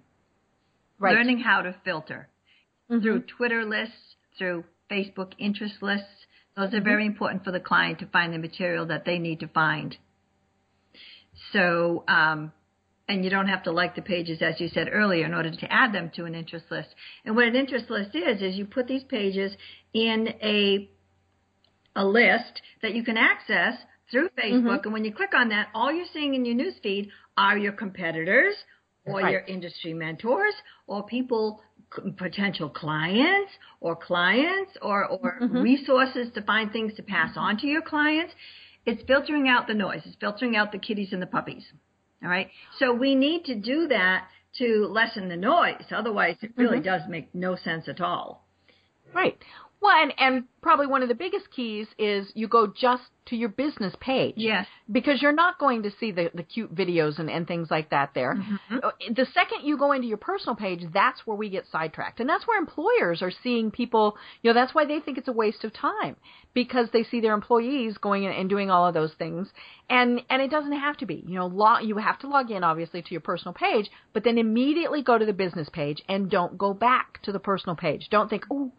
[0.99, 1.15] Right.
[1.15, 2.29] Learning how to filter.
[2.91, 3.01] Mhm.
[3.03, 6.27] through Twitter lists, through Facebook interest lists.
[6.57, 6.85] Those are Mm-hmm.
[6.85, 9.97] very important for the client to find the material that they need to find.
[11.53, 12.53] So, um,
[13.09, 15.73] and you don't have to like the pages, as you said earlier, in order to
[15.73, 16.89] add them to an interest list.
[17.25, 19.57] And what an interest list is, is you put these pages
[19.93, 20.89] in a
[21.95, 23.75] a list that you can access
[24.11, 24.85] through Facebook.
[24.85, 28.55] And when you click on that, all you're seeing in your newsfeed are your competitors
[29.05, 29.33] or Right.
[29.33, 30.55] your industry mentors
[30.87, 31.61] or people,
[32.17, 35.63] potential clients or clients or, or Mhm.
[35.63, 38.35] resources to find things to pass on to your clients.
[38.87, 40.03] It's filtering out the noise.
[40.07, 41.65] It's filtering out the kitties and the puppies.
[42.23, 42.51] All right.
[42.79, 44.29] So we need to do that
[44.59, 45.85] to lessen the noise.
[45.91, 46.85] Otherwise, it really Mhm.
[46.85, 48.47] does make no sense at all.
[49.13, 49.43] Right.
[49.83, 53.49] Well, and, and probably one of the biggest keys is you go just to your
[53.49, 54.35] business page.
[54.37, 54.67] Yes.
[54.91, 58.11] Because you're not going to see the, the cute videos and, and things like that
[58.15, 58.35] there.
[58.37, 58.85] Mhm.
[58.85, 62.21] Uh, The second you go into your personal page, that's where we get sidetracked.
[62.21, 65.33] And that's where employers are seeing people, you know, that's why they think it's a
[65.33, 66.17] waste of time
[66.55, 69.49] because they see their employees going in and doing all of those things.
[69.91, 72.63] And, and it doesn't have to be, you know, log, you have to log in
[72.63, 76.57] obviously to your personal page, but then immediately go to the business page and don't
[76.57, 78.09] go back to the personal page.
[78.11, 78.73] Don't think, oh,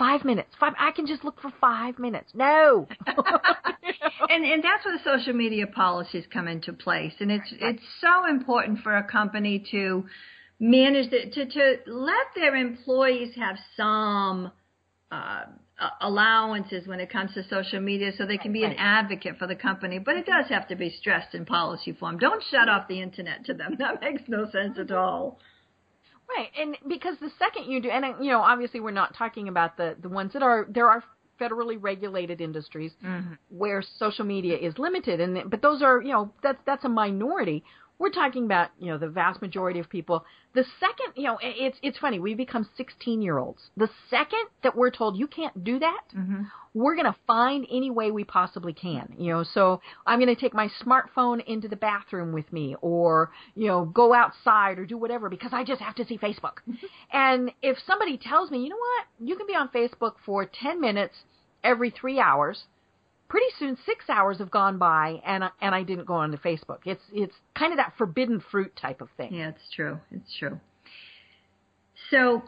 [0.00, 2.30] five minutes, five, I can just look for five minutes.
[2.34, 2.88] No.
[3.06, 7.12] and and that's where the social media policies come into place.
[7.20, 10.06] And it's it's so important for a company to
[10.58, 14.50] manage it to to let their employees have some
[15.12, 15.42] uh,
[16.00, 19.56] allowances when it comes to social media so they can be an advocate for the
[19.56, 19.98] company.
[19.98, 23.44] But it does have to be stressed in policy form don't shut off the internet
[23.44, 23.76] to them.
[23.78, 25.40] That makes no sense at all
[26.36, 29.76] Right, and because the second you do, and you know, obviously we're not talking about
[29.76, 31.02] the the ones that are there are
[31.40, 33.38] federally regulated industries Mhm.
[33.48, 37.64] where social media is limited, and but those are you know that's that's a minority.
[38.00, 40.24] We're talking about you know the vast majority of people.
[40.54, 43.70] The second you know it's it's funny we become 16 year olds.
[43.76, 46.50] The second that we're told you can't do that, Mhm.
[46.72, 49.14] we're going to find any way we possibly can.
[49.18, 53.32] You know, so I'm going to take my smartphone into the bathroom with me or,
[53.54, 56.58] you know, go outside or do whatever because I just have to see Facebook.
[57.12, 60.80] and if somebody tells me, you know what, you can be on Facebook for 10
[60.80, 61.16] minutes
[61.62, 62.64] every three hours,
[63.30, 66.80] pretty soon six hours have gone by and, I- and I didn't go onto Facebook.
[66.84, 69.32] It's, it's kind of that forbidden fruit type of thing.
[69.32, 69.98] Yeah, it's true.
[70.10, 70.58] It's true.
[72.10, 72.42] So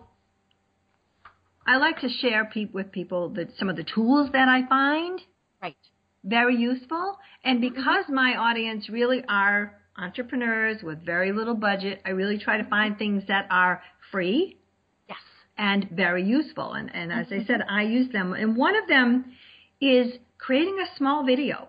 [1.66, 5.20] I like to share pe- with people that some of the tools that I find
[5.62, 5.76] Right.
[6.24, 7.16] very useful.
[7.44, 7.74] And mm-hmm.
[7.74, 12.98] because my audience really are entrepreneurs with very little budget, I really try to find
[12.98, 14.56] things that are free
[15.08, 15.18] Yes.
[15.56, 16.72] and very useful.
[16.72, 17.46] And, and as I mm-hmm.
[17.46, 18.32] said, I use them.
[18.32, 19.32] And one of them
[19.80, 21.68] is creating a small video.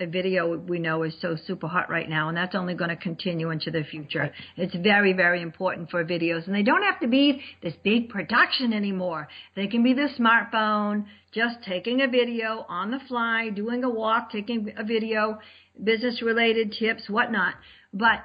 [0.00, 2.96] A video we know is so super hot right now, and that's only going to
[2.96, 4.32] continue into the future.
[4.56, 6.46] It's very, very important for videos.
[6.46, 9.28] And they don't have to be this big production anymore.
[9.56, 14.32] They can be the smartphone, just taking a video on the fly, doing a walk,
[14.32, 15.38] taking a video,
[15.84, 17.56] business related tips, whatnot.
[17.92, 18.20] But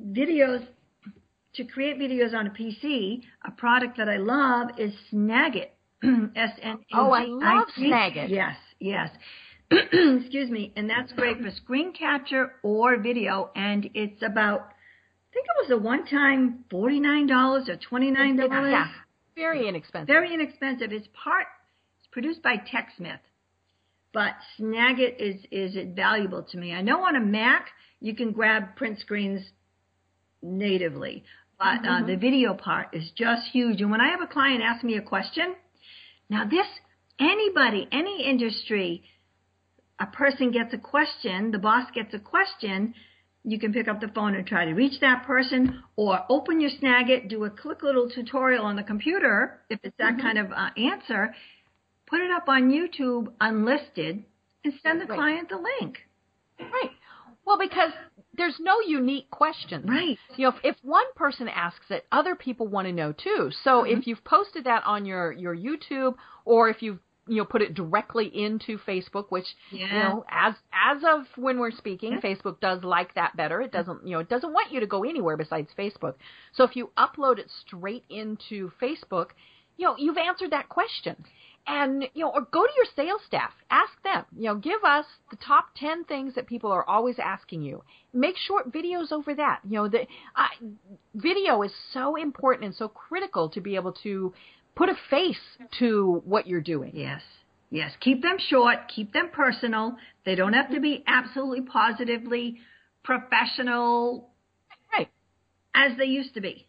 [0.00, 0.64] videos
[1.54, 5.70] to create videos on a PC, a product that I love is Snagit.
[6.36, 6.78] S N.
[6.92, 8.28] Oh, I love Snagit.
[8.28, 9.10] Yes, yes.
[9.70, 14.60] Excuse me, and that's great for screen capture or video, and it's about.
[14.60, 18.72] I think it was a one-time forty-nine dollars or twenty-nine dollars.
[18.72, 18.86] Yeah.
[19.34, 20.06] Very inexpensive.
[20.06, 20.92] Very inexpensive.
[20.92, 21.46] It's part.
[21.98, 23.18] It's produced by TechSmith,
[24.14, 26.72] but Snagit is is valuable to me.
[26.72, 27.68] I know on a Mac
[28.00, 29.42] you can grab print screens
[30.42, 31.24] natively,
[31.58, 32.06] but uh, Mhm.
[32.06, 33.80] the video part is just huge.
[33.80, 35.54] And when I have a client ask me a question,
[36.28, 36.66] Now this,
[37.20, 39.02] anybody, any industry,
[39.98, 42.94] a person gets a question, the boss gets a question,
[43.44, 46.70] you can pick up the phone and try to reach that person or open your
[46.70, 50.20] Snagit, do a quick little tutorial on the computer if it's that Mhm.
[50.20, 51.34] kind of uh, answer,
[52.06, 54.24] put it up on YouTube unlisted
[54.64, 55.16] and send the Right.
[55.16, 56.08] client the link.
[56.58, 56.90] Right.
[57.44, 57.92] Well, because
[58.36, 59.86] there's no unique question.
[59.86, 60.18] Right.
[60.36, 63.50] You know, if, if one person asks it, other people want to know too.
[63.64, 63.98] So Mhm.
[63.98, 67.74] if you've posted that on your your YouTube, or if you've you know put it
[67.74, 72.20] directly into Facebook, which you know as as of when we're speaking, Yeah.
[72.20, 73.60] Facebook does like that better.
[73.60, 76.14] It doesn't you know it doesn't want you to go anywhere besides Facebook.
[76.52, 79.30] So if you upload it straight into Facebook,
[79.76, 81.24] you know you've answered that question.
[81.68, 83.50] And you know, or go to your sales staff.
[83.70, 84.24] Ask them.
[84.36, 87.82] You know, give us the top ten things that people are always asking you.
[88.12, 89.60] Make short videos over that.
[89.68, 90.02] You know, the
[90.36, 90.46] uh,
[91.14, 94.32] video is so important and so critical to be able to
[94.76, 95.40] put a face
[95.80, 96.92] to what you're doing.
[96.94, 97.22] Yes.
[97.70, 97.92] Yes.
[98.00, 99.96] Keep them short, keep them personal.
[100.24, 102.58] They don't have to be absolutely positively
[103.02, 104.30] professional
[104.92, 105.08] Right.
[105.74, 106.68] as they used to be.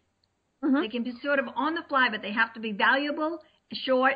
[0.64, 0.80] Mhm.
[0.80, 4.14] They can be sort of on the fly, but they have to be valuable, short,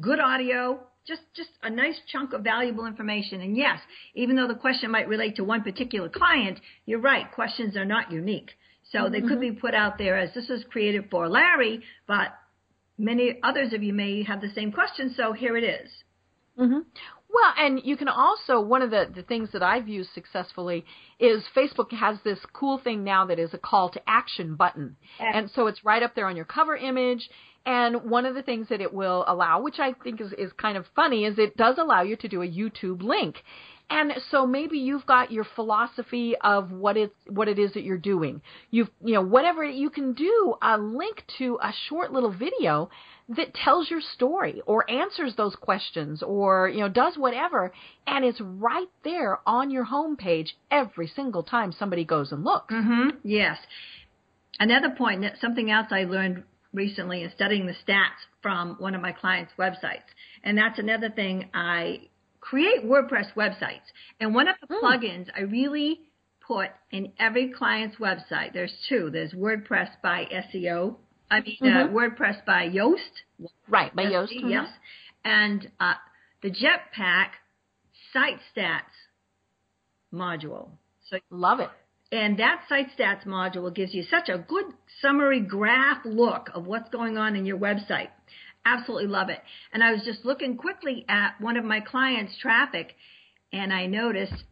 [0.00, 3.40] good audio, just just a nice chunk of valuable information.
[3.40, 3.78] And yes,
[4.14, 8.10] even though the question might relate to one particular client, you're right, questions are not
[8.12, 8.50] unique.
[8.92, 12.28] So they could be put out there as this is created for Larry, but
[12.96, 15.90] many others of you may have the same question, so here it is.
[16.56, 16.78] hmm
[17.32, 20.84] Well, and you can also one of the the things that I've used successfully
[21.18, 25.50] is Facebook has this cool thing now that is a call to action button, and
[25.50, 27.28] so it's right up there on your cover image.
[27.66, 30.76] And one of the things that it will allow, which I think is is kind
[30.76, 33.42] of funny, is it does allow you to do a YouTube link.
[33.88, 37.98] And so maybe you've got your philosophy of what it's what it is that you're
[37.98, 38.42] doing.
[38.70, 42.90] You've you know whatever you can do a link to a short little video
[43.28, 47.72] that tells your story or answers those questions or you know does whatever
[48.06, 52.74] and it's right there on your home page every single time somebody goes and looks.
[52.74, 53.18] Mm-hmm.
[53.22, 53.58] Yes.
[54.58, 59.12] Another point, something else I learned recently in studying the stats from one of my
[59.12, 60.08] clients' websites,
[60.42, 62.08] and that's another thing I
[62.50, 63.86] create WordPress websites.
[64.20, 64.84] And one of the Hmm.
[64.84, 65.90] plugins I really
[66.40, 69.10] put in every client's website, there's two.
[69.10, 70.96] There's WordPress by SEO.
[71.28, 71.92] I mean, uh, Mhm.
[71.92, 73.14] WordPress by Yoast.
[73.68, 74.30] Right, by Yoast.
[74.48, 74.68] Yes.
[75.24, 75.94] And uh,
[76.42, 77.30] the Jetpack
[78.12, 78.94] Site Stats
[80.12, 80.70] module.
[81.08, 81.70] So Love it.
[82.12, 84.66] and that site stats module gives you such a good
[85.00, 88.10] summary graph look of what's going on in your website.
[88.66, 89.40] Absolutely love it.
[89.72, 92.96] And I was just looking quickly at one of my clients' traffic
[93.52, 94.42] and I noticed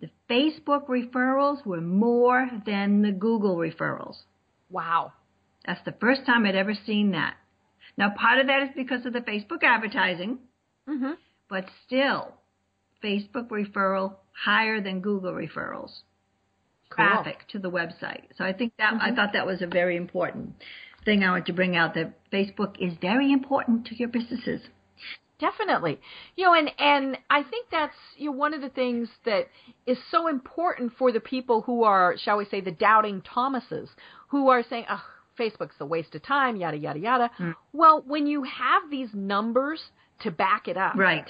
[0.00, 4.16] the Facebook referrals were more than the Google referrals.
[4.70, 5.12] Wow.
[5.64, 7.36] That's the first time I'd ever seen that.
[7.96, 10.38] Now, part of that is because of the Facebook advertising,
[10.88, 11.16] Mhm.
[11.48, 12.34] but still,
[13.02, 16.02] Facebook referral higher than Google referrals
[16.88, 17.04] Cool.
[17.06, 18.24] traffic to the website.
[18.36, 19.16] So I think that I Mhm.
[19.16, 20.60] thought that was a very important
[21.04, 24.60] thing I want to bring out that Facebook is very important to your businesses.
[25.38, 25.98] Definitely.
[26.36, 29.48] You know, and and I think that's you know one of the things that
[29.86, 33.88] is so important for the people who are, shall we say, the doubting Thomases,
[34.28, 35.02] who are saying, "Oh,
[35.38, 37.30] Facebook's a waste of time," yada yada yada.
[37.38, 37.54] Mm.
[37.72, 39.80] Well, when you have these numbers
[40.20, 41.24] to back it up, Right.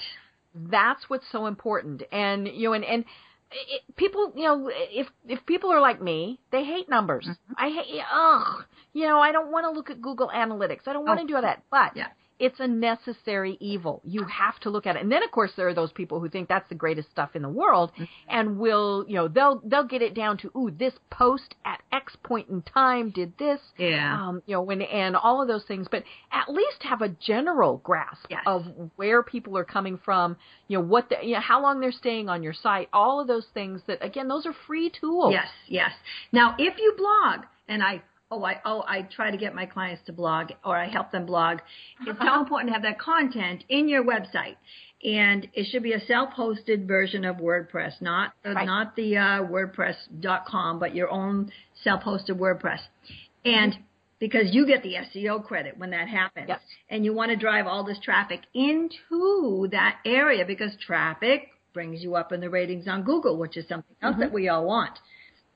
[0.53, 2.03] that's what's so important.
[2.11, 3.05] And you know, and and
[3.51, 7.25] it, people, you know, if if people are like me, they hate numbers.
[7.25, 7.53] Mm-hmm.
[7.57, 10.87] I hate, ugh, you know, I don't want to look at Google Analytics.
[10.87, 11.23] I don't want Oh.
[11.23, 11.63] to do that.
[11.69, 12.07] But Yeah.
[12.41, 14.01] It's a necessary evil.
[14.03, 15.01] You have to look at it.
[15.01, 17.41] And then of course there are those people who think that's the greatest stuff in
[17.41, 18.03] the world Mm-hmm.
[18.29, 22.15] and will, you know, they'll they'll get it down to, ooh, this post at X
[22.23, 23.59] point in time did this.
[23.77, 24.17] Yeah.
[24.21, 27.77] Um, you know, when and all of those things, but at least have a general
[27.83, 28.43] grasp Yes.
[28.45, 31.91] of where people are coming from, you know, what the, you know, how long they're
[31.91, 35.33] staying on your site, all of those things that again, those are free tools.
[35.33, 35.91] Yes, yes.
[36.31, 40.01] Now, if you blog, and I oh I oh I try to get my clients
[40.05, 41.59] to blog or I help them blog,
[42.07, 44.55] it's so important to have that content in your website,
[45.03, 48.65] and it should be a self-hosted version of WordPress, not uh, Right.
[48.65, 51.51] not the uh, WordPress.com, but your own
[51.83, 52.79] self-hosted WordPress,
[53.45, 53.75] and
[54.19, 56.59] because you get the SEO credit when that happens, Yes.
[56.89, 62.15] and you want to drive all this traffic into that area because traffic brings you
[62.15, 64.99] up in the ratings on Google, which is something else that we all want.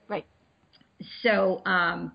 [0.08, 0.26] Right.
[1.22, 2.14] So, um,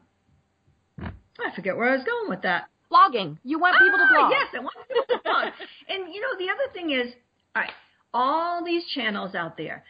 [1.47, 2.69] I forget where I was going with that.
[2.91, 3.39] Blogging.
[3.45, 4.33] You want people to Ah, blog.
[4.33, 5.53] Yes, I want people to blog.
[5.89, 7.13] and you know, the other thing is,
[7.55, 7.73] all right,
[8.13, 9.85] all these channels out there,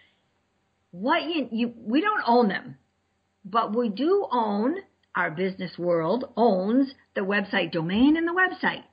[0.90, 2.76] what you, you we don't own them,
[3.44, 4.76] but we do own
[5.14, 8.84] our business world owns the website domain and the website.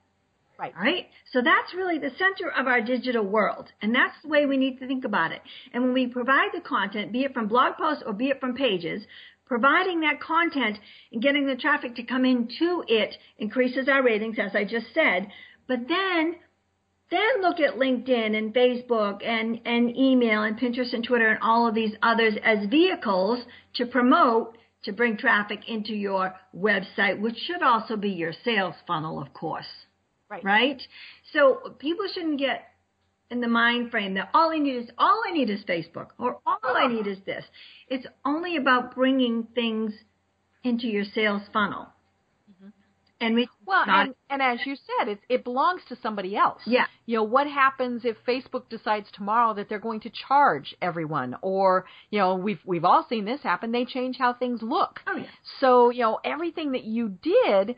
[0.59, 0.73] Right.
[0.75, 1.05] Right?
[1.31, 3.71] So that's really the center of our digital world.
[3.81, 5.41] And that's the way we need to think about it.
[5.71, 8.55] And when we provide the content, be it from blog posts or be it from
[8.55, 9.03] pages,
[9.47, 10.77] providing that content
[11.11, 15.27] and getting the traffic to come into it increases our ratings, as I just said.
[15.67, 16.35] But then,
[17.09, 21.67] then look at LinkedIn and Facebook and, and email and Pinterest and Twitter and all
[21.67, 23.39] of these others as vehicles
[23.75, 29.21] to promote, to bring traffic into your website, which should also be your sales funnel,
[29.21, 29.65] of course.
[30.29, 30.43] Right.
[30.43, 30.81] Right?
[31.31, 32.65] So people shouldn't get
[33.29, 36.39] in the mind frame that all I need is all I need is Facebook or
[36.45, 37.43] all I need is this.
[37.89, 39.93] It's only about bringing things
[40.63, 41.87] into your sales funnel.
[42.51, 42.69] Mm-hmm.
[43.19, 46.61] And we Well, and, and as you said, it, it belongs to somebody else.
[46.65, 51.35] yeah, You know, what happens if Facebook decides tomorrow that they're going to charge everyone?
[51.41, 53.71] Or, you know, we've, we've all seen this happen.
[53.71, 54.99] They change how things look.
[55.07, 55.25] oh yeah,
[55.59, 57.75] So, you know, everything that you did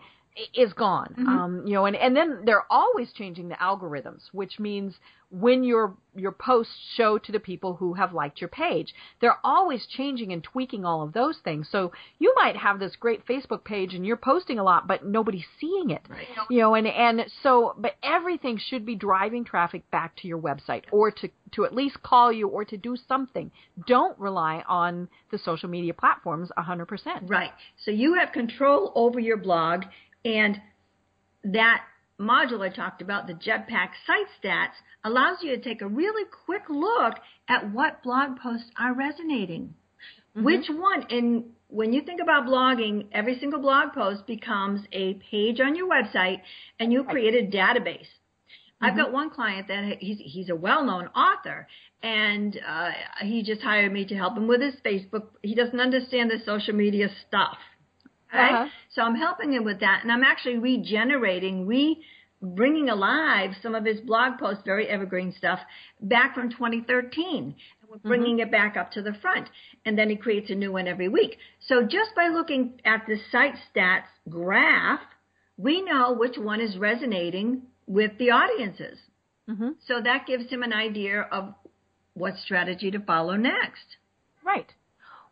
[0.54, 1.16] is gone.
[1.18, 1.28] Mhm.
[1.28, 4.96] Um, you know, and, and then they're always changing the algorithms, which means
[5.32, 9.86] when your your posts show to the people who have liked your page, they're always
[9.86, 11.68] changing and tweaking all of those things.
[11.72, 15.46] So you might have this great Facebook page and you're posting a lot, but nobody's
[15.62, 16.02] seeing it.
[16.10, 16.28] right.
[16.50, 20.86] You know, and and so, but everything should be driving traffic back to your website,
[20.92, 23.52] or to to at least call you, or to do something.
[23.86, 27.30] Don't rely on the social media platforms 100%.
[27.30, 27.52] Right.
[27.86, 29.84] So you have control over your blog
[30.26, 30.60] and
[31.44, 31.84] that
[32.20, 36.64] module I talked about, the Jetpack Site Stats, allows you to take a really quick
[36.70, 37.16] look
[37.48, 39.74] at what blog posts are resonating.
[40.36, 40.44] Mm-hmm.
[40.44, 41.06] Which one?
[41.10, 45.90] And when you think about blogging, every single blog post becomes a page on your
[45.90, 46.42] website
[46.80, 48.08] and you create a database.
[48.82, 51.68] I've got one client that he's he's a well-known author,
[52.02, 52.92] and uh,
[53.22, 55.24] he just hired me to help him with his Facebook.
[55.44, 57.58] He doesn't understand the social media stuff,
[58.34, 58.54] right?
[58.54, 58.70] Uh-huh.
[58.94, 62.04] So I'm helping him with that, and I'm actually regenerating, re
[62.42, 65.60] bringing alive some of his blog posts, very evergreen stuff,
[66.02, 67.54] back from 2013.
[67.82, 69.50] And we're bringing it back up to the front,
[69.86, 71.38] and then he creates a new one every week.
[71.68, 75.02] So just by looking at the site stats graph,
[75.58, 78.98] we know which one is resonating with the audiences.
[79.50, 79.70] Mm-hmm.
[79.86, 81.54] So that gives him an idea of
[82.14, 83.98] what strategy to follow next.
[84.46, 84.72] Right.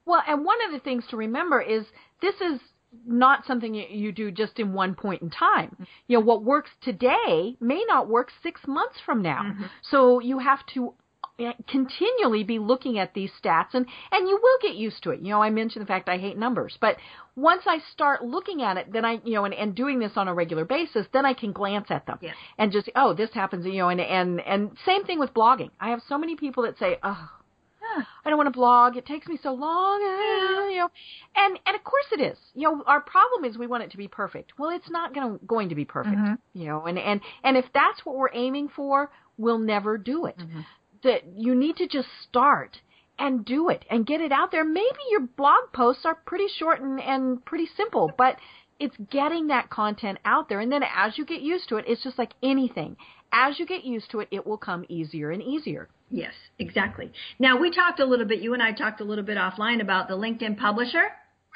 [0.06, 1.86] Well, and one of the things to remember is
[2.22, 2.60] this is
[3.06, 5.76] not something you, do just in one point in time.
[6.08, 9.54] You know, what works today may not work six months from now.
[9.82, 10.94] So you have to
[11.40, 15.20] uh, continually be looking at these stats and and you will get used to it.
[15.20, 16.98] You know, I mentioned the fact I hate numbers, but
[17.36, 20.28] once I start looking at it, then I, you know, and, and doing this on
[20.28, 22.18] a regular basis, then I can glance at them
[22.58, 25.70] and just, oh, this happens, you know, and and and same thing with blogging.
[25.80, 27.30] I have so many people that say, oh,
[28.26, 28.98] I don't want to blog.
[28.98, 30.90] It takes me so long, uh, you know.
[31.36, 32.38] And and of course it is.
[32.54, 34.54] You know, our problem is we want it to be perfect.
[34.58, 36.16] Well, it's not going to going to be perfect,
[36.54, 36.86] you know.
[36.86, 40.36] And and and if that's what we're aiming for, we'll never do it.
[41.04, 42.82] That you need to just start
[43.20, 44.64] and do it and get it out there.
[44.66, 48.38] Maybe your blog posts are pretty short and and pretty simple, but
[48.80, 50.60] it's getting that content out there.
[50.60, 52.96] And then as you get used to it, it's just like anything.
[53.32, 55.90] As you get used to it, it will come easier and easier.
[56.10, 57.12] Yes, exactly.
[57.40, 58.40] Now we talked a little bit.
[58.40, 61.04] You and I talked a little bit offline about the LinkedIn Publisher.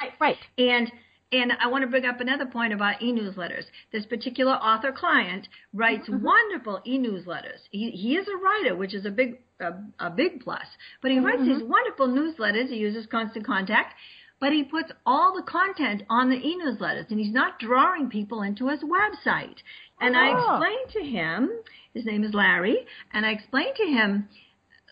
[0.02, 0.12] Right.
[0.20, 0.38] Right.
[0.58, 0.92] And
[1.34, 3.64] and I want to bring up another point about e-newsletters.
[3.94, 6.26] This particular author client writes mm-hmm.
[6.26, 7.60] wonderful e-newsletters.
[7.72, 10.66] He he is a writer, which is a big a, a big plus.
[11.02, 11.70] But he writes these mm-hmm.
[11.70, 12.68] wonderful newsletters.
[12.68, 13.94] He uses Constant Contact,
[14.42, 18.68] but he puts all the content on the e-newsletters, and he's not drawing people into
[18.68, 19.58] his website.
[20.02, 20.56] And I Oh.
[20.56, 21.52] explained to him.
[21.94, 24.30] His name is Larry, and I explained to him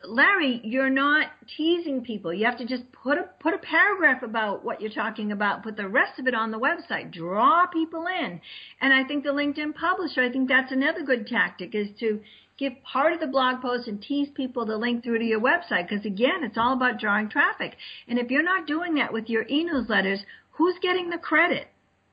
[0.06, 1.28] Larry, you're not
[1.58, 2.34] teasing people.
[2.34, 5.76] You have to just put a put a paragraph about what you're talking about, put
[5.76, 8.40] the rest of it on the website, draw people in.
[8.82, 12.22] And I think the LinkedIn publisher, I think that's another good tactic is to
[12.58, 15.90] give part of the blog post and tease people to link through to your website
[15.90, 17.76] because again, it's all about drawing traffic.
[18.08, 20.20] And if you're not doing that with your e-newsletters,
[20.52, 21.68] who's getting the credit?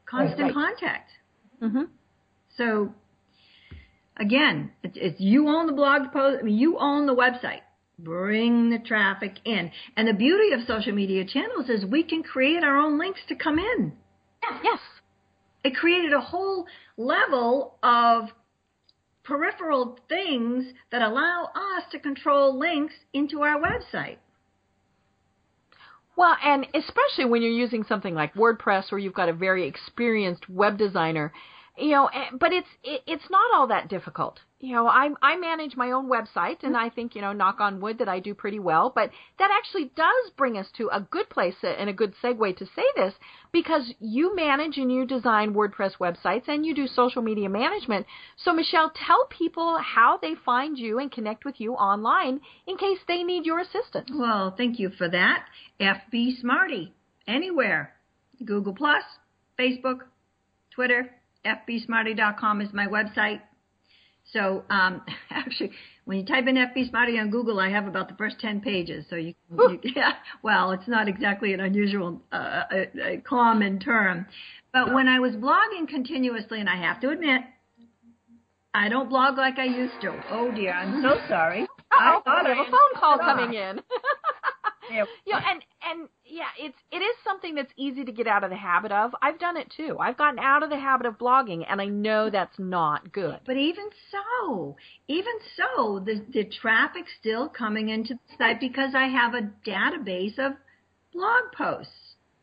[0.06, 0.54] Constant Right.
[0.54, 1.10] contact.
[1.62, 1.82] Mm-hmm.
[2.56, 2.94] So
[4.16, 6.38] again, it's, it's you own the blog post.
[6.40, 7.60] I mean, you own the website.
[7.98, 9.70] Bring the traffic in.
[9.96, 13.34] And the beauty of social media channels is we can create our own links to
[13.34, 13.92] come in.
[14.62, 14.78] Yes.
[15.64, 18.28] It created a whole level of
[19.24, 24.18] peripheral things that allow us to control links into our website.
[26.16, 30.48] Well, and especially when you're using something like WordPress or you've got a very experienced
[30.48, 31.32] web designer,
[31.78, 34.40] you know, eh, but it's it, it's not all that difficult.
[34.58, 37.80] You know, I I manage my own website, and I think you know, knock on
[37.80, 38.90] wood, that I do pretty well.
[38.94, 42.64] But that actually does bring us to a good place and a good segue to
[42.64, 43.12] say this
[43.52, 48.06] because you manage and you design WordPress websites and you do social media management.
[48.36, 52.98] So Michelle, tell people how they find you and connect with you online in case
[53.06, 54.10] they need your assistance.
[54.12, 55.44] Well, thank you for that.
[55.78, 56.94] FB Smarty
[57.28, 57.92] anywhere,
[58.44, 59.02] Google Plus,
[59.58, 60.00] Facebook,
[60.74, 61.10] Twitter
[61.46, 63.40] fbsmarty.com is my website.
[64.32, 65.70] So um, actually,
[66.04, 69.04] when you type in FB Smarty on Google, I have about the first 10 pages.
[69.08, 74.26] So you, you yeah, well, it's not exactly an unusual, uh, a, a common term.
[74.72, 77.42] But when I was blogging continuously, and I have to admit,
[78.74, 80.12] I don't blog like I used to.
[80.30, 81.66] Oh dear, I'm so sorry.
[81.98, 83.80] Oh, I have a phone call coming in.
[84.90, 88.56] Yeah, and and yeah, it's it is something that's easy to get out of the
[88.56, 89.12] habit of.
[89.22, 89.96] I've done it too.
[90.00, 93.40] I've gotten out of the habit of blogging, and I know that's not good.
[93.46, 94.76] But even so,
[95.08, 100.38] even so, the the traffic's still coming into the site because I have a database
[100.38, 100.52] of
[101.12, 101.92] blog posts,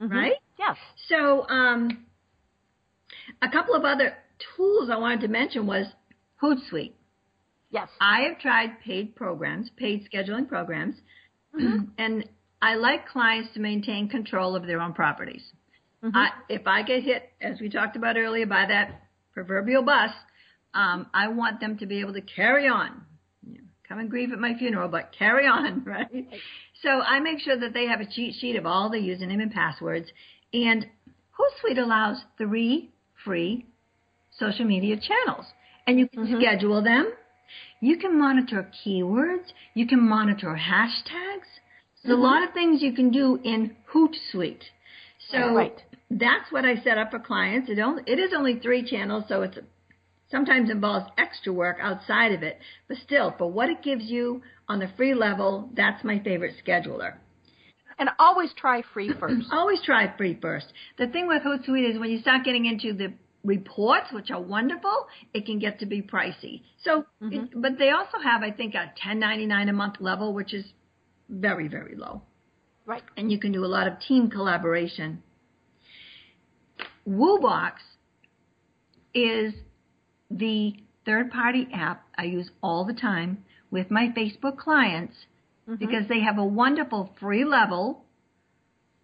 [0.01, 0.13] mm-hmm.
[0.13, 0.33] right?
[0.57, 0.77] Yes.
[1.09, 2.05] So, um,
[3.41, 4.13] a couple of other
[4.55, 5.87] tools I wanted to mention was
[6.41, 6.93] Hootsuite.
[7.71, 7.89] Yes.
[7.99, 10.95] I have tried paid programs, paid scheduling programs,
[11.55, 11.83] mm-hmm.
[11.97, 12.25] and
[12.61, 15.43] I like clients to maintain control of their own properties.
[16.03, 16.15] Mm-hmm.
[16.15, 20.11] I, if I get hit, as we talked about earlier, by that proverbial bus,
[20.73, 23.03] um, I want them to be able to carry on.
[23.45, 26.27] You know, come and grieve at my funeral, but carry on, right?
[26.81, 29.51] So I make sure that they have a cheat sheet of all the username and
[29.51, 30.07] passwords.
[30.53, 30.85] And
[31.37, 32.91] Hootsuite allows three
[33.23, 33.65] free
[34.37, 35.45] social media channels,
[35.87, 36.41] and you can mm-hmm.
[36.41, 37.11] schedule them.
[37.79, 39.45] You can monitor keywords.
[39.73, 41.49] You can monitor hashtags.
[42.03, 42.21] There's mm-hmm.
[42.21, 44.63] a lot of things you can do in Hootsuite.
[45.29, 45.81] So right.
[46.09, 47.69] that's what I set up for clients.
[47.69, 49.57] It only it is only three channels, so it's
[50.29, 52.59] sometimes involves extra work outside of it.
[52.87, 57.15] But still, for what it gives you on the free level, that's my favorite scheduler.
[57.99, 59.47] And always try free first.
[59.51, 60.67] always try free first.
[60.97, 63.13] The thing with Hootsuite is when you start getting into the
[63.43, 66.61] reports, which are wonderful, it can get to be pricey.
[66.83, 67.33] So, mm-hmm.
[67.33, 70.65] it, but they also have, I think, a 10.99 a month level, which is
[71.29, 72.21] very, very low.
[72.85, 73.03] Right.
[73.17, 75.23] And you can do a lot of team collaboration.
[77.07, 77.73] WooBox
[79.13, 79.53] is
[80.29, 80.73] the
[81.05, 85.15] third party app I use all the time with my Facebook clients
[85.67, 85.75] mm-hmm.
[85.75, 88.05] because they have a wonderful free level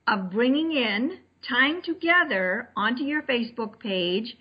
[0.08, 4.36] of bringing in, tying together onto your Facebook page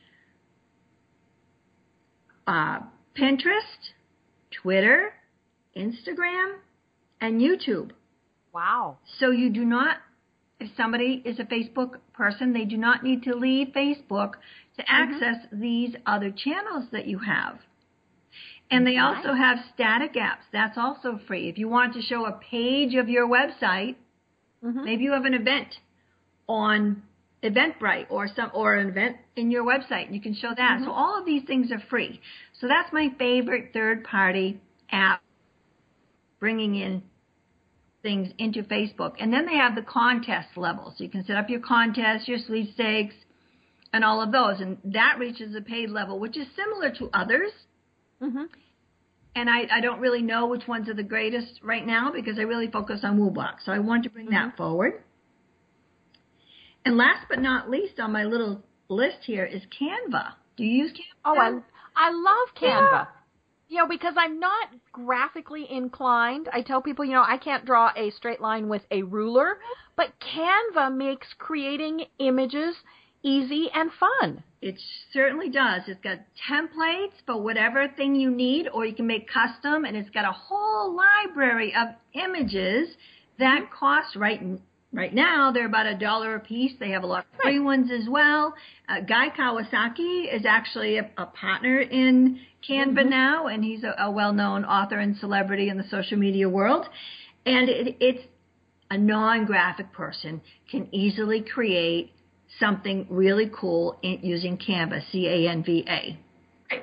[2.46, 2.80] uh,
[3.16, 3.92] Pinterest,
[4.62, 5.12] Twitter,
[5.76, 6.57] Instagram,
[7.20, 7.90] and YouTube.
[8.55, 8.99] Wow.
[9.18, 9.99] So you do not,
[10.59, 14.32] if somebody is a Facebook person, they do not need to leave Facebook
[14.76, 14.88] to mm-hmm.
[14.88, 17.59] access these other channels that you have.
[18.70, 19.16] And they nice.
[19.16, 20.44] also have static apps.
[20.53, 21.49] That's also free.
[21.49, 23.96] If you want to show a page of your website,
[24.64, 24.84] mm-hmm.
[24.84, 25.74] maybe you have an event
[26.49, 27.03] on
[27.42, 30.12] Eventbrite or some or an event in your website.
[30.12, 30.76] You can show that.
[30.76, 30.84] Mm-hmm.
[30.84, 32.20] So all of these things are free.
[32.61, 35.22] So that's my favorite third party app
[36.40, 37.03] bringing in
[38.03, 39.14] things into Facebook.
[39.20, 40.94] And then they have the contest level.
[40.96, 43.14] So you can set up your contests, your sweepstakes,
[43.92, 44.61] and all of those.
[44.61, 47.53] And that reaches a paid level, which is similar to others.
[48.22, 48.44] Mm-hmm.
[49.36, 52.42] And I, I don't really know which ones are the greatest right now because I
[52.42, 53.64] really focus on WooBox.
[53.64, 54.49] So I want to bring mm-hmm.
[54.49, 55.03] that forward.
[56.89, 60.32] And last but not least on my little list here is Canva.
[60.57, 61.20] Do you use Canva?
[61.26, 61.49] Oh, I,
[61.95, 62.93] I love Canva.
[62.93, 63.05] Yeah
[63.70, 66.49] you know, because I'm not graphically inclined.
[66.51, 69.59] I tell people, you know, I can't draw a straight line with a ruler,
[69.95, 72.74] but Canva makes creating images
[73.22, 74.43] easy and fun.
[74.62, 74.80] It
[75.12, 75.82] certainly does.
[75.86, 76.20] It's got
[76.51, 80.32] templates for whatever thing you need, or you can make custom, and it's got a
[80.32, 82.89] whole library of images
[83.39, 83.74] that mm-hmm.
[83.78, 84.41] cost right
[84.93, 86.72] Right now, they're about a dollar a piece.
[86.80, 88.55] They have a lot of free ones as well.
[88.89, 93.11] Uh, Guy Kawasaki is actually a, a partner in Canva mm-hmm.
[93.11, 96.86] now, and he's a, a well-known author and celebrity in the social media world.
[97.45, 98.24] And it, it's
[98.91, 102.12] a non-graphic person can easily create
[102.59, 106.18] something really cool in, using Canva, C-A-N-V-A.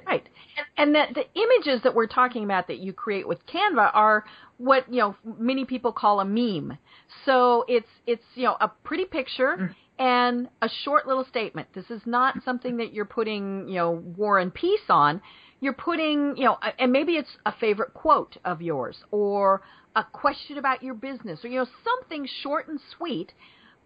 [0.08, 0.30] Right.
[0.78, 4.26] And the, the images that we're talking about that you create with Canva are
[4.58, 6.78] what you know many people call a meme.
[7.26, 9.76] So it's it's you know a pretty picture mm.
[10.00, 11.70] and a short little statement.
[11.74, 15.22] This is not something that you're putting you know war and peace on.
[15.62, 19.62] You're putting you know and maybe it's a favorite quote of yours or
[19.96, 23.32] a question about your business or you know something short and sweet,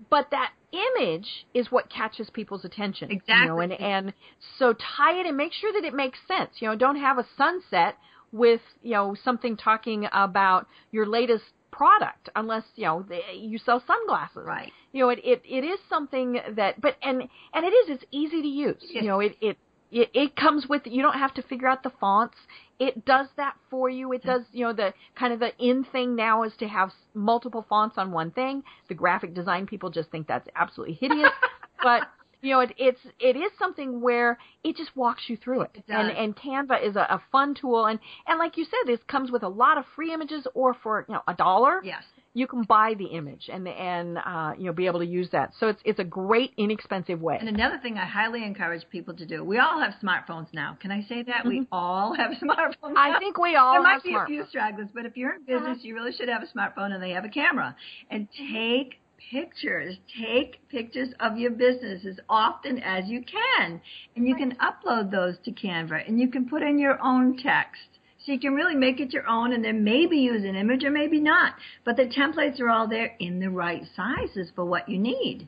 [0.10, 3.12] but that image is what catches people's attention.
[3.12, 3.42] Exactly.
[3.42, 4.14] You know, and and
[4.58, 6.52] so tie it and make sure that it makes sense.
[6.60, 7.96] You know, don't have a sunset
[8.32, 14.44] with you know something talking about your latest product unless you know you sell sunglasses
[14.46, 17.22] right you know it, it it is something that but and
[17.54, 19.04] and it is it's easy to use yes.
[19.04, 19.58] you know it it
[19.92, 22.36] it, it comes with you don't have to figure out the fonts.
[22.80, 24.14] It does that for you.
[24.14, 27.66] It does you know the kind of the in thing now is to have multiple
[27.68, 28.64] fonts on one thing.
[28.88, 31.32] The graphic design people just think that's absolutely hideous.
[31.82, 32.10] But
[32.42, 35.84] you know, it, it's it is something where it just walks you through it, it
[35.90, 39.32] and and Canva is a, a fun tool, and and like you said, this comes
[39.32, 42.04] with a lot of free images, or for you know a dollar, yes,
[42.40, 45.52] you can buy the image and and uh, you know be able to use that.
[45.60, 47.38] So it's it's a great inexpensive way.
[47.40, 49.44] And another thing I highly encourage people to do.
[49.44, 50.78] We all have smartphones now.
[50.82, 51.40] Can I say that?
[51.40, 51.50] Mm-hmm.
[51.50, 52.94] We all have smartphones.
[52.96, 54.24] I think we all there have might be smartphones.
[54.24, 55.88] a few stragglers, but if you're in business, Uh-huh.
[55.88, 57.76] you really should have a smartphone and they have a camera.
[58.10, 59.00] And take
[59.32, 59.98] pictures.
[60.26, 63.82] Take pictures of your business as often as you can.
[64.16, 67.82] And you can upload those to Canva and you can put in your own text.
[68.26, 70.92] So you can really make it your own and then maybe use an image or
[70.92, 71.54] maybe not.
[71.86, 75.48] But the templates are all there in the right sizes for what you need.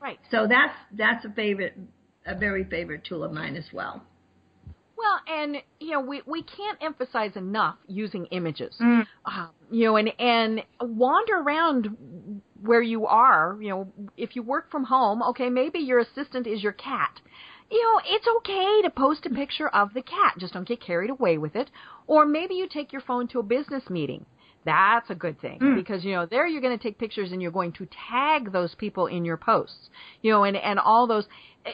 [0.00, 0.18] Right.
[0.30, 1.76] So that's that's a favorite
[2.26, 4.02] a very favorite tool of mine as well.
[4.96, 8.74] Well, and you know, we we can't emphasize enough using images.
[8.80, 9.06] Mm.
[9.24, 13.58] Um, you know, and and wander around where you are.
[13.60, 17.20] You know, if you work from home, okay, maybe your assistant is your cat.
[17.70, 20.34] You know, it's okay to post a picture of the cat.
[20.38, 21.70] Just don't get carried away with it.
[22.06, 24.26] Or maybe you take your phone to a business meeting.
[24.64, 25.74] That's a good thing Mm.
[25.74, 28.74] because you know there you're going to take pictures and you're going to tag those
[28.76, 29.90] people in your posts.
[30.22, 31.26] You know, and and all those
[31.66, 31.72] eh,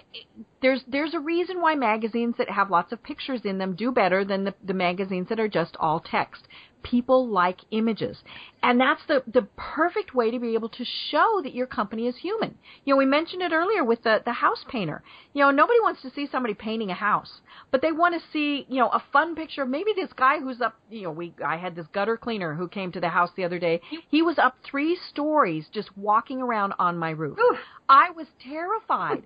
[0.60, 4.24] there's there's a reason why magazines that have lots of pictures in them do better
[4.24, 6.48] than the, the magazines that are just all text.
[6.82, 8.16] People like images,
[8.62, 12.16] and that's the the perfect way to be able to show that your company is
[12.16, 12.56] human.
[12.84, 15.02] You know, we mentioned it earlier with the the house painter.
[15.32, 18.66] You know, nobody wants to see somebody painting a house, but they want to see
[18.68, 20.74] you know a fun picture of maybe this guy who's up.
[20.90, 23.58] You know, we I had this gutter cleaner who came to the house the other
[23.58, 23.80] day.
[24.08, 27.38] He was up three stories just walking around on my roof.
[27.38, 27.58] Oof.
[27.88, 29.24] I was terrified.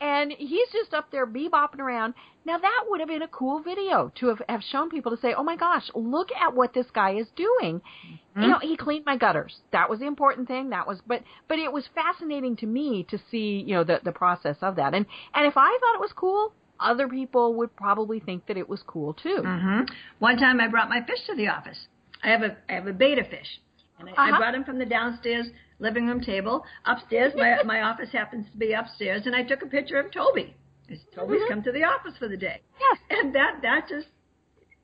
[0.00, 2.14] And he's just up there bebopping around.
[2.44, 5.34] Now that would have been a cool video to have, have shown people to say,
[5.34, 8.42] "Oh my gosh, look at what this guy is doing." Mm-hmm.
[8.42, 9.56] You know, he cleaned my gutters.
[9.72, 10.70] That was the important thing.
[10.70, 14.12] That was, but but it was fascinating to me to see, you know, the the
[14.12, 14.94] process of that.
[14.94, 18.68] And and if I thought it was cool, other people would probably think that it
[18.68, 19.42] was cool too.
[19.42, 19.80] hmm
[20.18, 21.78] One time I brought my fish to the office.
[22.22, 23.60] I have a I have a beta fish,
[23.98, 24.38] and I, I Uh-huh.
[24.38, 25.46] brought him from the downstairs
[25.78, 27.32] living room table upstairs.
[27.36, 30.54] My my office happens to be upstairs, and I took a picture of Toby.
[31.14, 31.48] Toby's Mhm.
[31.48, 32.60] come to the office for the day.
[32.80, 32.98] Yes.
[33.10, 34.06] and that that just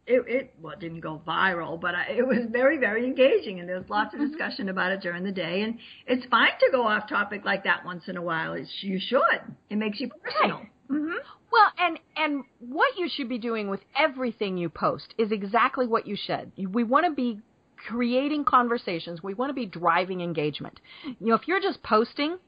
[0.07, 3.69] it, it well it didn't go viral, but I, it was very very engaging, and
[3.69, 4.31] there was lots of Mm-hmm.
[4.31, 5.63] discussion about it during the day.
[5.63, 8.53] And it's fine to go off topic like that once in a while.
[8.55, 9.41] It's, you should.
[9.71, 10.63] It makes you personal.
[10.89, 11.13] hmm
[11.53, 16.07] Well, and and what you should be doing with everything you post is exactly what
[16.07, 16.51] you should.
[16.57, 17.41] We want to be
[17.87, 19.23] creating conversations.
[19.23, 20.81] We want to be driving engagement.
[21.05, 22.39] You know, if you're just posting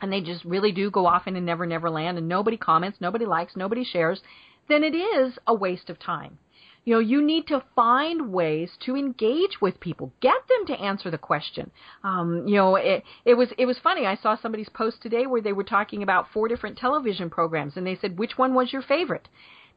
[0.00, 3.24] and they just really do go off into never never land and nobody comments, nobody
[3.24, 4.20] likes, nobody shares,
[4.68, 6.38] then it is a waste of time.
[6.84, 10.12] You know, you need to find ways to engage with people.
[10.20, 11.70] Get them to answer the question.
[12.02, 14.04] Um, you know, it, it was it was funny.
[14.04, 17.86] I saw somebody's post today where they were talking about four different television programs, and
[17.86, 19.28] they said which one was your favorite.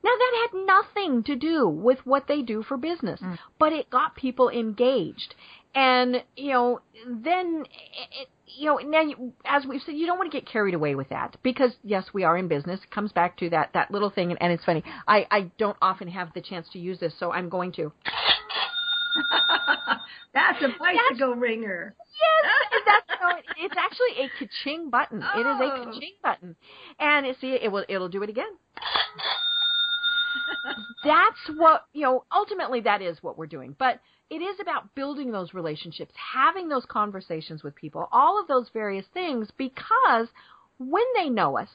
[0.03, 3.37] Now that had nothing to do with what they do for business, mm.
[3.59, 5.35] but it got people engaged.
[5.73, 7.65] And you know, then
[8.21, 10.95] it, you know, now you, as we've said, you don't want to get carried away
[10.95, 12.79] with that because yes, we are in business.
[12.83, 14.83] It comes back to that that little thing, and, and it's funny.
[15.07, 17.91] I I don't often have the chance to use this, so I'm going to.
[20.33, 21.95] That's a bicycle ringer.
[21.97, 25.23] Yes, that's no, it's actually a ka-ching button.
[25.35, 25.85] It is a Oh.
[25.85, 26.55] ka-ching button,
[26.99, 28.51] and it, see, it will it'll do it again.
[31.03, 32.23] That's what you know.
[32.33, 36.85] Ultimately, that is what we're doing, but it is about building those relationships, having those
[36.85, 40.27] conversations with people, all of those various things, because
[40.79, 41.69] when they know us,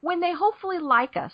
[0.00, 1.32] when they hopefully like us,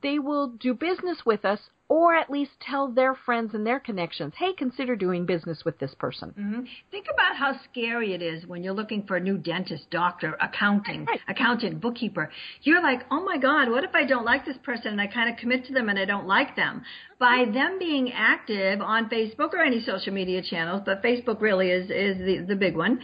[0.00, 1.58] they will do business with us
[1.88, 5.94] or at least tell their friends and their connections, hey, consider doing business with this
[5.94, 6.30] person.
[6.30, 6.60] hmm
[6.90, 11.04] Think about how scary it is when you're looking for a new dentist, doctor, accounting,
[11.04, 11.20] Right.
[11.28, 12.30] accountant, bookkeeper.
[12.62, 15.30] You're like, oh my God, what if I don't like this person and I kind
[15.30, 16.82] of commit to them and I don't like them?
[17.18, 21.90] By them being active on Facebook or any social media channels, but Facebook really is
[21.90, 23.00] is the the big one.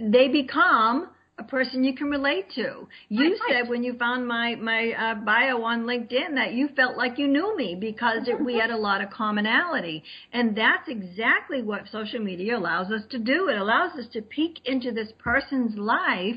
[0.00, 1.08] They become
[1.38, 2.88] a person you can relate to.
[3.08, 3.68] You Right, said right.
[3.70, 7.54] when you found my my uh, bio on LinkedIn that you felt like you knew
[7.56, 12.56] me because it, we had a lot of commonality, and that's exactly what social media
[12.56, 13.48] allows us to do.
[13.48, 16.36] It allows us to peek into this person's life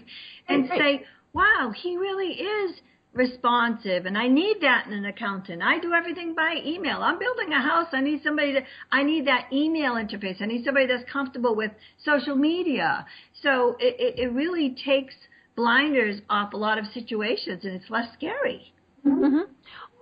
[0.49, 0.79] and Right.
[0.79, 2.81] say, "Wow, he really is."
[3.13, 5.63] Responsive and I need that in an accountant.
[5.63, 7.01] I do everything by email.
[7.01, 7.87] I'm building a house.
[7.91, 10.41] I need somebody to I need that email interface.
[10.41, 11.71] I need somebody that's comfortable with
[12.05, 13.05] social media.
[13.41, 15.13] So it, it, really takes
[15.55, 18.73] blinders off a lot of situations and it's less scary.
[19.03, 19.39] hmm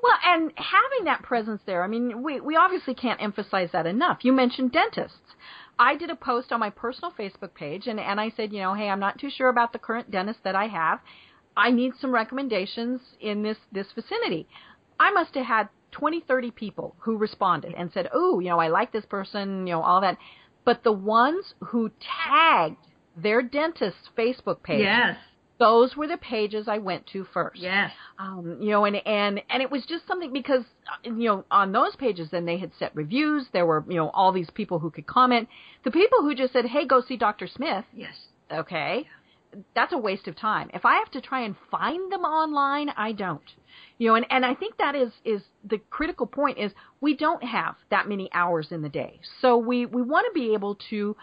[0.03, 4.19] Well, and having that presence there, I mean, we, we obviously can't emphasize that enough.
[4.23, 5.17] You mentioned dentists.
[5.79, 8.73] I did a post on my personal Facebook page, and, and I said, you know,
[8.73, 10.99] hey, I'm not too sure about the current dentist that I have.
[11.57, 14.47] I need some recommendations in this, this vicinity.
[14.99, 18.67] I must have had 20, 30 people who responded and said, oh, you know, I
[18.67, 20.17] like this person, you know, all that.
[20.65, 21.91] But the ones who
[22.27, 22.77] tagged
[23.15, 25.17] their dentist's Facebook page, Yes.
[25.59, 27.91] those were the pages I went to first Yes.
[28.19, 31.71] um, you know, and and and it was just something because uh, you know on
[31.71, 33.45] those pages then they had set reviews.
[33.53, 35.47] There were you know all these people who could comment.
[35.83, 37.47] The people who just said, "Hey, go see Dr.
[37.47, 38.13] Smith," Yes.
[38.51, 39.07] okay,
[39.75, 40.69] that's a waste of time.
[40.73, 43.41] If I have to try and find them online, I don't.
[43.97, 46.71] You know, and and I think that is is the critical point is
[47.01, 50.53] we don't have that many hours in the day, so we we want to be
[50.53, 51.15] able to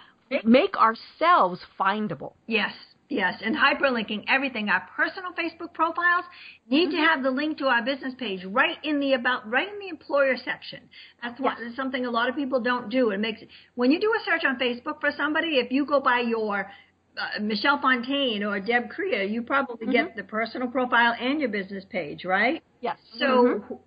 [0.44, 2.32] make ourselves findable.
[2.46, 2.72] Yes,
[3.08, 4.68] yes, and hyperlinking everything.
[4.68, 6.24] Our personal Facebook profiles
[6.68, 7.04] need to mm-hmm.
[7.04, 10.36] have the link to our business page right in the about, right in the employer
[10.36, 10.80] section.
[11.22, 11.76] That's what Yes.
[11.76, 13.10] something a lot of people don't do.
[13.10, 13.40] It makes
[13.74, 16.70] when you do a search on Facebook for somebody, if you go by your
[17.16, 21.84] uh, Michelle Fontaine or Deb Krier, you probably get the personal profile and your business
[21.88, 22.62] page, right?
[22.80, 22.98] Yes.
[23.18, 23.78] So Mhm.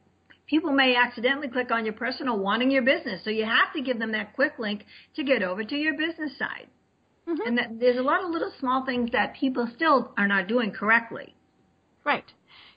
[0.47, 3.23] people may accidentally click on your personal wanting your business.
[3.23, 6.37] So you have to give them that quick link to get over to your business
[6.37, 6.67] side.
[7.27, 7.45] Mhm.
[7.45, 10.71] And that, there's a lot of little small things that people still are not doing
[10.71, 11.35] correctly.
[12.05, 12.31] Right.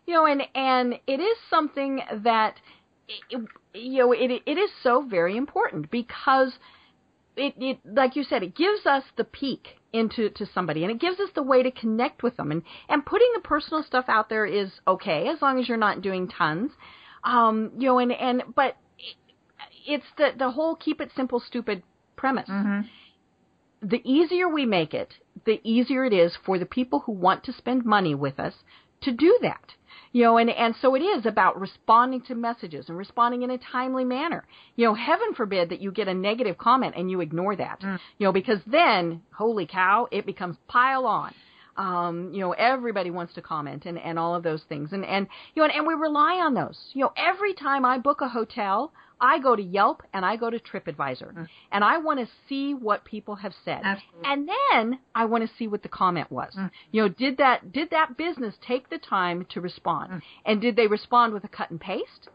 [0.07, 2.61] You know, and and it is something that
[3.09, 3.41] it,
[3.75, 6.59] you know it it is so very important because
[7.37, 10.83] it it like you said it gives us the peek into to somebody.
[10.85, 12.51] And it gives us the way to connect with them.
[12.51, 16.03] And and putting the personal stuff out there is okay as long as you're not
[16.03, 16.73] doing tons.
[17.25, 18.77] Um you know and and but
[19.87, 21.83] it's the the whole keep it simple stupid
[22.17, 22.49] premise.
[23.83, 25.15] The easier we make it,
[25.47, 28.55] the easier it is for the people who want to spend money with us
[29.03, 29.75] to do that.
[30.13, 33.59] You know, and, and so it is about responding to messages and responding in a
[33.59, 34.45] timely manner.
[34.77, 37.79] You know, heaven forbid that you get a negative comment and you ignore that.
[38.19, 41.33] You know, because then, holy cow, it becomes pile on.
[41.77, 44.93] Um, you know, everybody wants to comment and, and all of those things.
[44.93, 46.79] And, and, you know, and, and we rely on those.
[46.93, 50.51] You know, every time I book a hotel, I go to Yelp and I go
[50.51, 51.49] to TripAdvisor mm.
[51.71, 53.81] and I want to see what people have said.
[53.85, 54.21] Absolutely.
[54.25, 56.53] And then I want to see what the comment was.
[56.57, 56.71] Mm.
[56.93, 60.13] You know, did that did that business take the time to respond?
[60.13, 60.23] Mm.
[60.47, 62.29] And did they respond with a cut and paste?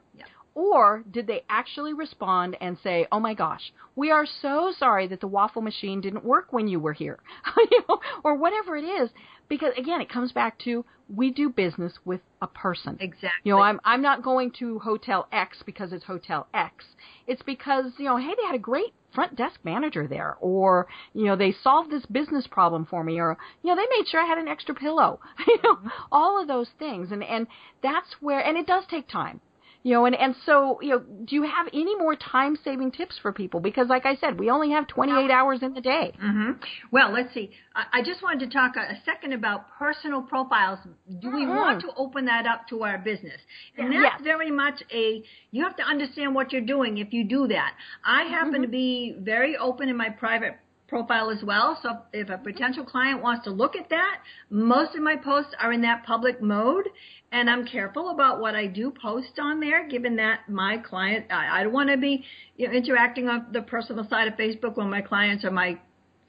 [0.55, 5.19] Or did they actually respond and say, "Oh my gosh, we are so sorry that
[5.19, 7.19] the waffle machine didn't work when you were here,"
[7.57, 9.09] you know, or whatever it is?
[9.49, 12.97] Because again, it comes back to we do business with a person.
[13.01, 13.29] Exactly.
[13.43, 16.85] You know, I'm I'm not going to Hotel X because it's Hotel X.
[17.27, 21.25] It's because you know, hey, they had a great front desk manager there, or you
[21.25, 24.25] know, they solved this business problem for me, or you know, they made sure I
[24.25, 25.19] had an extra pillow.
[25.47, 25.87] you know, mm-hmm.
[26.11, 27.47] all of those things, and and
[27.83, 29.41] that's where, and it does take time.
[29.85, 33.19] You know, and, and so, you know, do you have any more time saving tips
[33.21, 33.59] for people?
[33.59, 36.11] Because like I said, we only have 28 hours in the day.
[36.19, 36.53] hmm
[36.89, 37.51] Well, let's see.
[37.75, 40.79] I, I just wanted to talk a, a second about personal profiles.
[41.21, 41.55] Do we Mhm.
[41.55, 43.39] want to open that up to our business?
[43.77, 44.21] And that's Yes.
[44.23, 47.73] very much a, you have to understand what you're doing if you do that.
[48.03, 50.55] I happen to be very open in my private
[50.95, 51.77] profile as well.
[51.83, 54.19] So if a potential client wants to look at that,
[54.49, 56.87] most of my posts are in that public mode.
[57.33, 61.59] And I'm careful about what I do post on there, given that my client, I,
[61.59, 62.23] I don't want to be
[62.55, 65.77] you know, interacting on the personal side of Facebook when my clients are my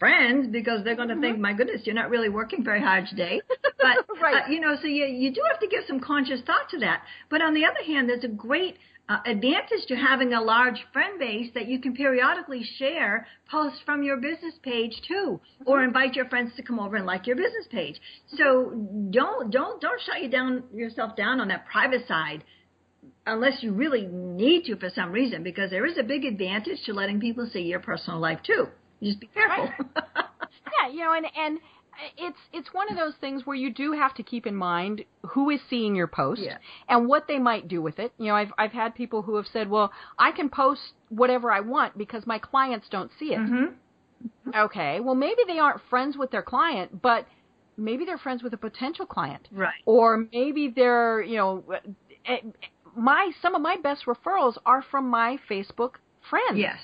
[0.00, 3.40] friends because they're going to think, my goodness, you're not really working very hard today.
[3.78, 4.42] But Right.
[4.46, 7.02] uh, you know, so you you do have to give some conscious thought to that.
[7.28, 8.78] But on the other hand, there's a great
[9.08, 14.02] uh, advantage to having a large friend base that you can periodically share posts from
[14.02, 17.66] your business page too, or invite your friends to come over and like your business
[17.70, 18.00] page.
[18.36, 18.72] So
[19.10, 22.44] don't don't don't shut you down yourself down on that private side
[23.26, 26.92] unless you really need to for some reason, because there is a big advantage to
[26.92, 28.66] letting people see your personal life too.
[29.02, 29.70] Just be careful.
[30.82, 31.58] Yeah, you know, and and
[32.16, 35.50] it's it's one of those things where you do have to keep in mind who
[35.50, 36.58] is seeing your post Yeah.
[36.88, 38.12] and what they might do with it.
[38.18, 41.60] You know, I've I've had people who have said, "Well, I can post whatever I
[41.60, 43.66] want because my clients don't see it." hmm
[44.54, 47.26] Okay, well maybe they aren't friends with their client, but
[47.76, 49.74] maybe they're friends with a potential client, Right.
[49.84, 51.64] or maybe they're you know,
[52.24, 52.38] eh,
[52.96, 55.96] my some of my best referrals are from my Facebook
[56.30, 56.58] friends.
[56.58, 56.78] Yes.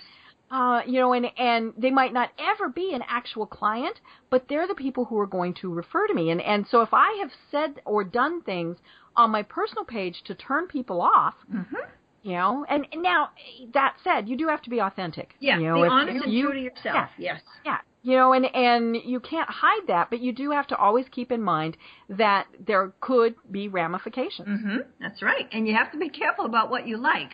[0.52, 3.96] Uh, you know, and and they might not ever be an actual client,
[4.30, 6.30] but they're the people who are going to refer to me.
[6.30, 8.76] And and so if I have said or done things
[9.16, 11.76] on my personal page to turn people off, Mm-hmm.
[12.22, 13.30] you know, and, and now
[13.72, 15.34] that said, you do have to be authentic.
[15.40, 15.58] Yeah.
[15.58, 17.08] you know, be if honest and you- true to yourself.
[17.18, 17.40] Yes.
[17.64, 21.06] yeah, you know, and and you can't hide that, but you do have to always
[21.10, 21.78] keep in mind
[22.10, 24.48] that there could be ramifications.
[24.48, 24.76] Mm-hmm.
[25.00, 25.48] That's right.
[25.50, 27.30] And you have to be careful about what you like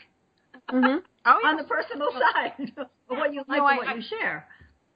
[0.70, 0.98] Mm-hmm.
[1.26, 2.72] Oh, on the personal side,
[3.08, 4.46] what you like No, and I- what you share.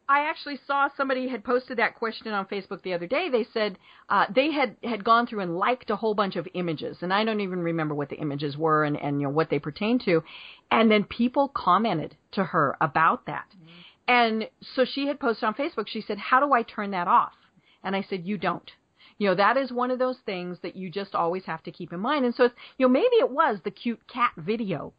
[0.09, 3.31] I actually saw somebody had posted that question on Facebook the other day.
[3.31, 3.79] They said
[4.11, 7.25] uh, they had had gone through and liked a whole bunch of images, and I
[7.25, 10.23] don't even remember what the images were and and you know what they pertain to,
[10.71, 13.47] and then people commented to her about that,
[14.09, 15.87] and so she had posted on Facebook.
[15.89, 17.33] She said, "How do I turn that off?"
[17.83, 18.71] And I said, "You don't."
[19.19, 21.93] You know, that is one of those things that you just always have to keep
[21.93, 22.25] in mind.
[22.25, 24.93] And so, it's, you know, maybe it was the cute cat video,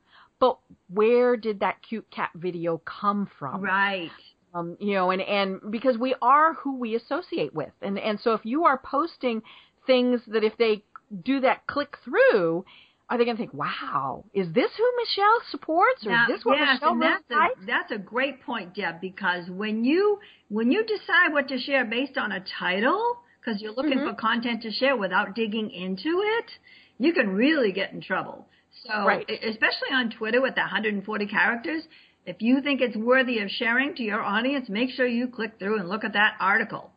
[0.43, 0.57] but
[0.89, 3.61] where did that cute cat video come from?
[3.61, 4.11] Right.
[4.53, 8.33] um, you know, and and because we are who we associate with, and and so
[8.33, 9.41] if you are posting
[9.87, 10.83] things that if they
[11.23, 12.65] do that click through,
[13.09, 16.45] are they going to think, "Wow, is this who Michelle supports, or Now, is this
[16.45, 20.19] what yes, Michelle and really that's a, that's a great point, Deb, because when you
[20.49, 23.01] when you decide what to share based on a title,
[23.39, 24.09] because you're looking Mhm.
[24.09, 26.51] for content to share without digging into it,
[26.99, 28.45] you can really get in trouble.
[28.85, 29.29] So, Right.
[29.29, 31.87] especially on Twitter with the 140 characters,
[32.25, 35.77] if you think it's worthy of sharing to your audience, make sure you click through
[35.79, 36.91] and look at that article.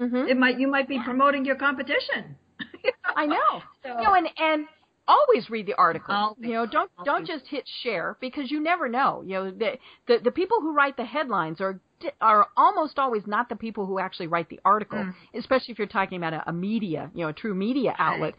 [0.00, 0.28] Mhm.
[0.28, 2.36] It might you might be promoting your competition.
[3.16, 3.62] I know.
[3.82, 4.68] So- You know, and and
[5.08, 6.14] always read the article.
[6.14, 6.36] Always.
[6.40, 9.22] You know, don't don't just hit share because you never know.
[9.22, 11.80] You know, the the, the people who write the headlines are di-
[12.20, 15.14] are almost always not the people who actually write the article, Mm.
[15.34, 18.34] especially if you're talking about a, a media, you know, a true media outlet.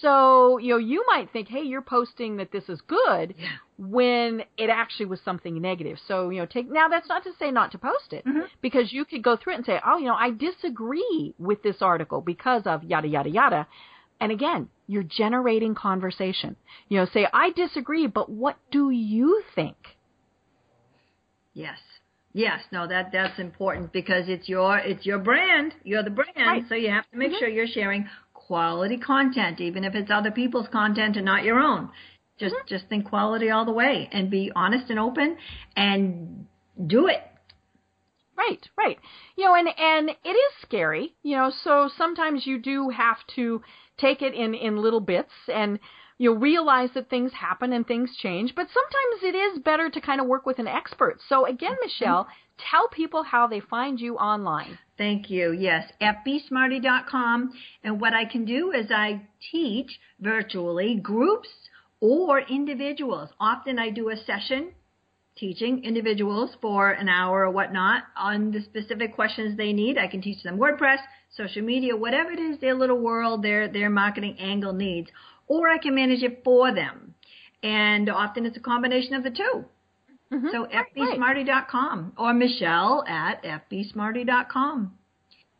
[0.00, 3.48] So, you know, you might think, "Hey, you're posting that this is good." Yeah.
[3.78, 5.98] when it actually was something negative.
[6.06, 8.46] So, you know, take now that's not to say not to post it Mhm.
[8.60, 11.80] because you could go through it and say, "Oh, you know, I disagree with this
[11.80, 13.66] article because of yada yada yada."
[14.20, 16.56] And again, you're generating conversation.
[16.90, 19.96] You know, say, "I disagree, but what do you think?"
[21.54, 21.80] Yes.
[22.32, 25.74] Yes, no, that that's important because it's your it's your brand.
[25.82, 26.64] You're the brand, Right.
[26.68, 27.38] so you have to make Mhm.
[27.40, 31.90] sure you're sharing quality content, even if it's other people's content and not your own.
[32.38, 32.66] Just Mm-hmm.
[32.68, 35.36] just think quality all the way and be honest and open
[35.76, 36.46] and
[36.86, 37.22] do it.
[38.36, 38.98] Right, right.
[39.36, 43.60] You know, and and it is scary, you know, so sometimes you do have to
[43.98, 45.78] take it in in little bits and
[46.20, 50.20] you realize that things happen and things change, but sometimes it is better to kind
[50.20, 51.18] of work with an expert.
[51.30, 51.86] So again, mm-hmm.
[51.86, 52.28] Michelle,
[52.70, 54.76] tell people how they find you online.
[54.98, 55.52] Thank you.
[55.52, 57.54] Yes, fbsmarty.com.
[57.82, 61.48] And what I can do is I teach virtually groups
[62.00, 63.30] or individuals.
[63.40, 64.72] Often I do a session
[65.38, 69.96] teaching individuals for an hour or whatnot on the specific questions they need.
[69.96, 70.98] I can teach them WordPress,
[71.34, 75.08] social media, whatever it is their little world, their their marketing angle needs,
[75.50, 77.14] or I can manage it for them.
[77.62, 79.64] And often it's a combination of the 2
[80.32, 80.52] Mhm.
[80.52, 84.92] So fbsmarty.com or Michelle at fbsmarty.com.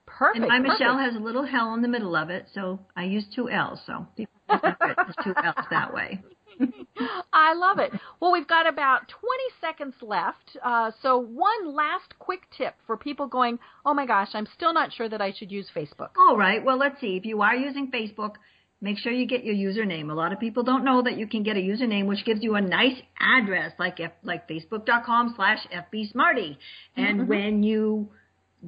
[0.06, 0.44] Perfect.
[0.44, 3.26] And my Michelle has a little hell in the middle of it, so I use
[3.34, 3.80] two L's.
[3.84, 6.22] So people it's two L's that way.
[7.32, 7.92] I love it.
[8.20, 10.56] Well, we've got about 20 seconds left.
[10.62, 14.92] Uh, so, one last quick tip for people going, oh my gosh, I'm still not
[14.92, 16.10] sure that I should use Facebook.
[16.18, 16.62] All right.
[16.62, 17.16] Well, let's see.
[17.16, 18.34] If you are using Facebook,
[18.80, 20.10] make sure you get your username.
[20.10, 22.54] A lot of people don't know that you can get a username which gives you
[22.54, 26.56] a nice address like F, like facebook.com slash fbsmarty.
[26.96, 27.28] And mm-hmm.
[27.28, 28.08] when you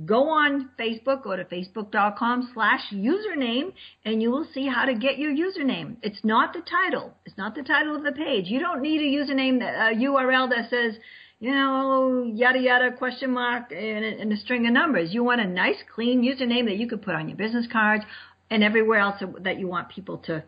[0.06, 3.72] go on Facebook, go to facebook.com slash username
[4.04, 5.96] and you will see how to get your username.
[6.02, 7.14] It's not the title.
[7.26, 8.46] It's not the title of the page.
[8.46, 10.94] You don't need a username, that, a URL that says,
[11.40, 15.12] you know, yada yada question mark and, a- and a string of numbers.
[15.12, 18.04] You want a nice clean username that you could put on your business cards
[18.52, 20.44] and everywhere else that you want people to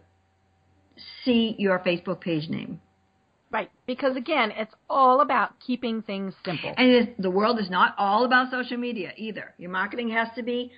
[1.24, 2.80] see your Facebook page name.
[3.50, 3.70] Right.
[3.86, 6.74] Because again, it's all about keeping things simple.
[6.76, 9.54] And the world is not all about social media either.
[9.56, 10.72] Your marketing has to be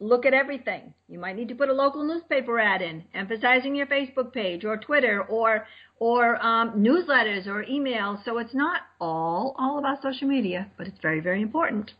[0.00, 0.92] look at everything.
[1.08, 4.76] You might need to put a local newspaper ad in, emphasizing your Facebook page or
[4.76, 5.66] Twitter or
[5.98, 8.22] or um, newsletters or emails.
[8.24, 11.92] So it's not all all about social media, but it's very very important.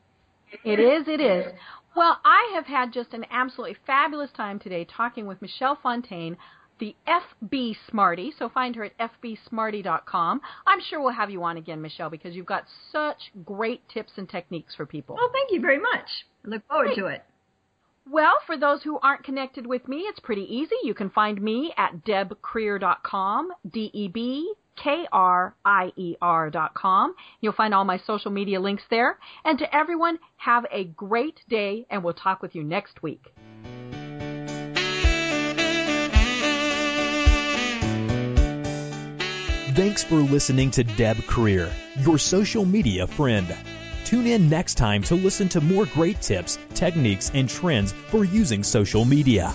[0.64, 1.53] It is, it is.
[1.97, 6.36] Well, I have had just an absolutely fabulous time today talking with Michelle Fontaine,
[6.78, 8.32] the FB Smarty.
[8.39, 10.41] So find her at fbsmarty.com.
[10.66, 14.28] I'm sure we'll have you on again, Michelle, because you've got such great tips and
[14.28, 15.16] techniques for people.
[15.16, 16.07] Well, thank you very much.
[16.45, 17.24] I look forward to it.
[18.11, 20.76] Well, for those who aren't connected with me, it's pretty easy.
[20.82, 24.67] You can find me at debkrier.com, D-E-B K-R-I-E-R dot
[26.74, 27.14] com.
[27.41, 29.18] You'll find all my social media links there.
[29.45, 33.24] And to everyone, have a great day, and we'll talk with you next week.
[39.79, 41.70] Thanks for listening to Deb Krier,
[42.05, 43.47] your social media friend.
[44.05, 48.64] Tune in next time to listen to more great tips, techniques, and trends for using
[48.64, 49.55] social media.